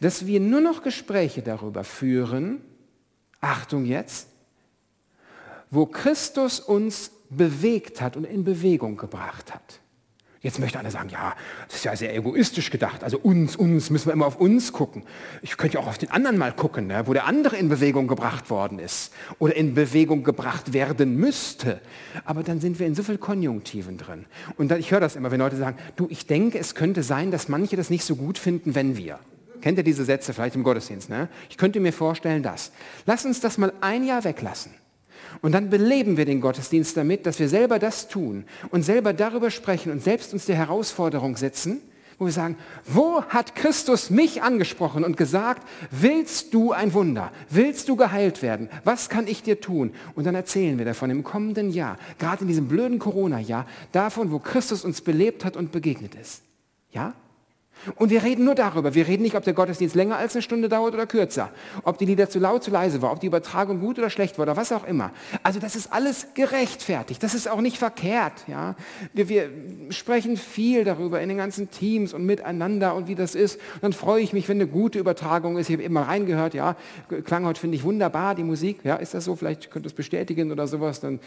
dass 0.00 0.26
wir 0.26 0.40
nur 0.40 0.60
noch 0.60 0.82
Gespräche 0.82 1.42
darüber 1.42 1.84
führen, 1.84 2.60
Achtung 3.40 3.84
jetzt, 3.84 4.28
wo 5.70 5.86
Christus 5.86 6.60
uns 6.60 7.10
bewegt 7.30 8.00
hat 8.00 8.16
und 8.16 8.24
in 8.24 8.44
Bewegung 8.44 8.96
gebracht 8.96 9.52
hat. 9.52 9.80
Jetzt 10.46 10.60
möchte 10.60 10.78
einer 10.78 10.92
sagen, 10.92 11.08
ja, 11.08 11.34
das 11.66 11.78
ist 11.78 11.84
ja 11.84 11.96
sehr 11.96 12.14
egoistisch 12.14 12.70
gedacht. 12.70 13.02
Also 13.02 13.18
uns, 13.18 13.56
uns, 13.56 13.90
müssen 13.90 14.06
wir 14.06 14.12
immer 14.12 14.26
auf 14.26 14.36
uns 14.36 14.72
gucken. 14.72 15.02
Ich 15.42 15.56
könnte 15.56 15.74
ja 15.74 15.80
auch 15.80 15.88
auf 15.88 15.98
den 15.98 16.12
anderen 16.12 16.38
mal 16.38 16.52
gucken, 16.52 16.86
ne, 16.86 17.02
wo 17.06 17.12
der 17.14 17.26
andere 17.26 17.56
in 17.56 17.68
Bewegung 17.68 18.06
gebracht 18.06 18.48
worden 18.48 18.78
ist 18.78 19.12
oder 19.40 19.56
in 19.56 19.74
Bewegung 19.74 20.22
gebracht 20.22 20.72
werden 20.72 21.16
müsste. 21.16 21.80
Aber 22.24 22.44
dann 22.44 22.60
sind 22.60 22.78
wir 22.78 22.86
in 22.86 22.94
so 22.94 23.02
viel 23.02 23.18
Konjunktiven 23.18 23.98
drin. 23.98 24.26
Und 24.56 24.68
dann, 24.68 24.78
ich 24.78 24.92
höre 24.92 25.00
das 25.00 25.16
immer, 25.16 25.32
wenn 25.32 25.40
Leute 25.40 25.56
sagen, 25.56 25.78
du, 25.96 26.06
ich 26.10 26.26
denke, 26.26 26.60
es 26.60 26.76
könnte 26.76 27.02
sein, 27.02 27.32
dass 27.32 27.48
manche 27.48 27.74
das 27.74 27.90
nicht 27.90 28.04
so 28.04 28.14
gut 28.14 28.38
finden, 28.38 28.76
wenn 28.76 28.96
wir. 28.96 29.18
Kennt 29.60 29.78
ihr 29.78 29.84
diese 29.84 30.04
Sätze 30.04 30.32
vielleicht 30.32 30.56
im 30.56 30.62
Gottesdienst? 30.62 31.08
Ne? 31.08 31.28
Ich 31.50 31.56
könnte 31.56 31.80
mir 31.80 31.92
vorstellen, 31.92 32.42
dass. 32.42 32.72
Lass 33.06 33.24
uns 33.24 33.40
das 33.40 33.58
mal 33.58 33.72
ein 33.80 34.04
Jahr 34.04 34.24
weglassen 34.24 34.72
Und 35.42 35.52
dann 35.52 35.70
beleben 35.70 36.16
wir 36.16 36.24
den 36.24 36.40
Gottesdienst 36.40 36.96
damit, 36.96 37.26
dass 37.26 37.38
wir 37.38 37.48
selber 37.48 37.78
das 37.78 38.08
tun 38.08 38.44
und 38.70 38.82
selber 38.82 39.12
darüber 39.12 39.50
sprechen 39.50 39.92
und 39.92 40.02
selbst 40.02 40.32
uns 40.32 40.46
der 40.46 40.56
Herausforderung 40.56 41.36
setzen, 41.36 41.80
wo 42.18 42.24
wir 42.24 42.32
sagen, 42.32 42.56
wo 42.86 43.22
hat 43.24 43.54
Christus 43.54 44.08
mich 44.08 44.42
angesprochen 44.42 45.04
und 45.04 45.16
gesagt, 45.16 45.66
willst 45.90 46.54
du 46.54 46.72
ein 46.72 46.94
Wunder? 46.94 47.30
Willst 47.50 47.88
du 47.88 47.96
geheilt 47.96 48.40
werden? 48.40 48.70
Was 48.84 49.10
kann 49.10 49.26
ich 49.26 49.42
dir 49.42 49.60
tun? 49.60 49.92
Und 50.14 50.24
dann 50.24 50.34
erzählen 50.34 50.78
wir 50.78 50.86
davon 50.86 51.10
im 51.10 51.22
kommenden 51.22 51.70
Jahr, 51.70 51.98
gerade 52.18 52.42
in 52.42 52.48
diesem 52.48 52.68
blöden 52.68 52.98
Corona-Jahr, 52.98 53.66
davon, 53.92 54.32
wo 54.32 54.38
Christus 54.38 54.84
uns 54.84 55.02
belebt 55.02 55.44
hat 55.44 55.56
und 55.56 55.72
begegnet 55.72 56.14
ist. 56.14 56.42
Ja? 56.90 57.12
Und 57.94 58.10
wir 58.10 58.22
reden 58.22 58.44
nur 58.44 58.54
darüber. 58.54 58.94
Wir 58.94 59.06
reden 59.06 59.22
nicht, 59.22 59.36
ob 59.36 59.44
der 59.44 59.54
Gottesdienst 59.54 59.94
länger 59.94 60.16
als 60.16 60.34
eine 60.34 60.42
Stunde 60.42 60.68
dauert 60.68 60.94
oder 60.94 61.06
kürzer. 61.06 61.50
Ob 61.84 61.98
die 61.98 62.04
Lieder 62.04 62.28
zu 62.28 62.38
laut, 62.38 62.64
zu 62.64 62.70
leise 62.70 63.00
war, 63.02 63.12
ob 63.12 63.20
die 63.20 63.28
Übertragung 63.28 63.80
gut 63.80 63.98
oder 63.98 64.10
schlecht 64.10 64.38
war 64.38 64.44
oder 64.44 64.56
was 64.56 64.72
auch 64.72 64.86
immer. 64.86 65.12
Also 65.42 65.60
das 65.60 65.76
ist 65.76 65.92
alles 65.92 66.28
gerechtfertigt. 66.34 67.22
Das 67.22 67.34
ist 67.34 67.48
auch 67.48 67.60
nicht 67.60 67.78
verkehrt. 67.78 68.44
Ja? 68.46 68.74
Wir, 69.12 69.28
wir 69.28 69.50
sprechen 69.90 70.36
viel 70.36 70.84
darüber 70.84 71.20
in 71.20 71.28
den 71.28 71.38
ganzen 71.38 71.70
Teams 71.70 72.12
und 72.12 72.26
miteinander 72.26 72.94
und 72.94 73.08
wie 73.08 73.14
das 73.14 73.34
ist. 73.34 73.56
Und 73.74 73.82
dann 73.82 73.92
freue 73.92 74.22
ich 74.22 74.32
mich, 74.32 74.48
wenn 74.48 74.58
eine 74.58 74.68
gute 74.68 74.98
Übertragung 74.98 75.56
ist. 75.58 75.68
Ich 75.68 75.74
habe 75.74 75.82
immer 75.82 76.02
reingehört, 76.02 76.54
ja, 76.54 76.76
klang 77.24 77.46
heute, 77.46 77.60
finde 77.60 77.76
ich, 77.76 77.84
wunderbar, 77.84 78.34
die 78.34 78.44
Musik. 78.44 78.80
Ja, 78.84 78.96
ist 78.96 79.14
das 79.14 79.24
so? 79.24 79.36
Vielleicht 79.36 79.70
könnt 79.70 79.86
ihr 79.86 79.88
es 79.88 79.94
bestätigen 79.94 80.52
oder 80.52 80.66
sowas. 80.66 81.00
Dann 81.00 81.20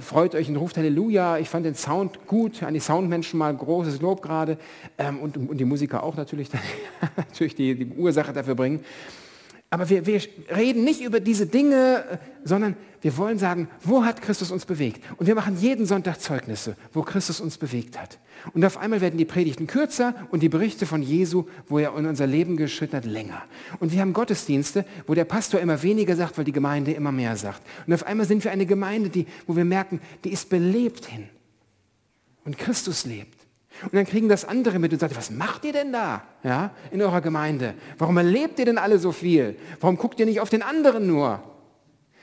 freut 0.00 0.34
euch 0.34 0.48
und 0.48 0.56
ruft 0.56 0.76
Halleluja. 0.76 1.38
Ich 1.38 1.48
fand 1.48 1.66
den 1.66 1.74
Sound 1.74 2.26
gut, 2.26 2.62
an 2.62 2.74
die 2.74 2.80
Soundmenschen 2.80 3.38
mal 3.38 3.54
großes 3.54 4.00
Lob 4.00 4.22
gerade 4.22 4.58
ähm, 4.98 5.18
und, 5.18 5.36
und, 5.36 5.58
die 5.58 5.64
Musiker 5.64 6.02
auch 6.02 6.16
natürlich, 6.16 6.50
natürlich 7.16 7.54
die, 7.54 7.74
die 7.74 7.86
Ursache 7.86 8.32
dafür 8.32 8.54
bringen. 8.54 8.84
Aber 9.72 9.88
wir, 9.88 10.04
wir, 10.04 10.20
reden 10.54 10.84
nicht 10.84 11.00
über 11.00 11.18
diese 11.18 11.46
Dinge, 11.46 12.04
äh, 12.10 12.18
sondern 12.44 12.76
wir 13.00 13.16
wollen 13.16 13.38
sagen, 13.38 13.68
wo 13.82 14.04
hat 14.04 14.20
Christus 14.20 14.50
uns 14.50 14.66
bewegt? 14.66 15.02
Und 15.16 15.26
wir 15.26 15.34
machen 15.34 15.56
jeden 15.58 15.86
Sonntag 15.86 16.20
Zeugnisse, 16.20 16.76
wo 16.92 17.00
Christus 17.00 17.40
uns 17.40 17.56
bewegt 17.56 17.98
hat. 17.98 18.18
Und 18.52 18.66
auf 18.66 18.76
einmal 18.76 19.00
werden 19.00 19.16
die 19.16 19.24
Predigten 19.24 19.66
kürzer 19.66 20.14
und 20.30 20.42
die 20.42 20.50
Berichte 20.50 20.84
von 20.84 21.02
Jesu, 21.02 21.46
wo 21.68 21.78
er 21.78 21.96
in 21.96 22.04
unser 22.04 22.26
Leben 22.26 22.58
geschritten 22.58 22.96
hat, 22.96 23.06
länger. 23.06 23.44
Und 23.80 23.92
wir 23.92 24.02
haben 24.02 24.12
Gottesdienste, 24.12 24.84
wo 25.06 25.14
der 25.14 25.24
Pastor 25.24 25.58
immer 25.58 25.82
weniger 25.82 26.16
sagt, 26.16 26.36
weil 26.36 26.44
die 26.44 26.52
Gemeinde 26.52 26.92
immer 26.92 27.10
mehr 27.10 27.34
sagt. 27.36 27.62
Und 27.86 27.94
auf 27.94 28.06
einmal 28.06 28.26
sind 28.26 28.44
wir 28.44 28.50
eine 28.50 28.66
Gemeinde, 28.66 29.08
die, 29.08 29.24
wo 29.46 29.56
wir 29.56 29.64
merken, 29.64 30.02
die 30.24 30.34
ist 30.34 30.50
belebt 30.50 31.06
hin. 31.06 31.30
Und 32.44 32.58
Christus 32.58 33.06
lebt. 33.06 33.41
Und 33.82 33.94
dann 33.94 34.06
kriegen 34.06 34.28
das 34.28 34.44
andere 34.44 34.78
mit 34.78 34.92
und 34.92 34.98
sagen, 34.98 35.16
was 35.16 35.30
macht 35.30 35.64
ihr 35.64 35.72
denn 35.72 35.92
da 35.92 36.22
ja, 36.44 36.70
in 36.90 37.02
eurer 37.02 37.20
Gemeinde? 37.20 37.74
Warum 37.98 38.16
erlebt 38.16 38.58
ihr 38.58 38.64
denn 38.64 38.78
alle 38.78 38.98
so 38.98 39.12
viel? 39.12 39.56
Warum 39.80 39.96
guckt 39.96 40.20
ihr 40.20 40.26
nicht 40.26 40.40
auf 40.40 40.50
den 40.50 40.62
anderen 40.62 41.06
nur? 41.06 41.42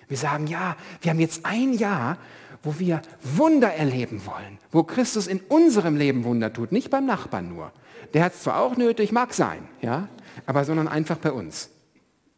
Wir 0.08 0.18
sagen, 0.18 0.48
ja, 0.48 0.76
wir 1.02 1.12
haben 1.12 1.20
jetzt 1.20 1.46
ein 1.46 1.74
Jahr, 1.74 2.18
wo 2.64 2.78
wir 2.80 3.02
Wunder 3.22 3.74
erleben 3.74 4.22
wollen, 4.26 4.58
wo 4.72 4.84
Christus 4.84 5.28
in 5.28 5.40
unserem 5.48 5.96
Leben 5.96 6.24
Wunder 6.24 6.52
tut, 6.52 6.72
nicht 6.72 6.90
beim 6.90 7.06
Nachbarn 7.06 7.50
nur. 7.50 7.72
Der 8.14 8.24
hat 8.24 8.34
es 8.34 8.44
zwar 8.44 8.60
auch 8.60 8.76
nötig, 8.76 9.12
mag 9.12 9.34
sein, 9.34 9.68
ja, 9.82 10.10
aber 10.46 10.66
sondern 10.66 10.88
einfach 10.88 11.18
bei 11.18 11.32
uns. 11.32 11.70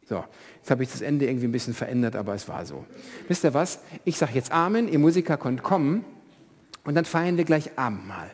So, 0.08 0.24
jetzt 0.58 0.69
habe 0.69 0.84
ich 0.84 0.91
das 0.91 1.02
Ende 1.02 1.26
irgendwie 1.26 1.47
ein 1.47 1.52
bisschen 1.52 1.74
verändert, 1.74 2.15
aber 2.15 2.36
es 2.36 2.47
war 2.50 2.65
so. 2.65 2.86
Wisst 3.28 3.45
ihr 3.45 3.54
was? 3.54 3.80
Ich 4.04 4.17
sage 4.17 4.34
jetzt 4.34 4.52
Amen, 4.52 4.89
ihr 4.89 5.00
Musiker 5.00 5.38
könnt 5.38 5.63
kommen 5.63 6.04
und 6.84 6.95
dann 6.95 7.06
feiern 7.06 7.38
wir 7.38 7.45
gleich 7.45 7.78
Abendmahl. 7.78 8.32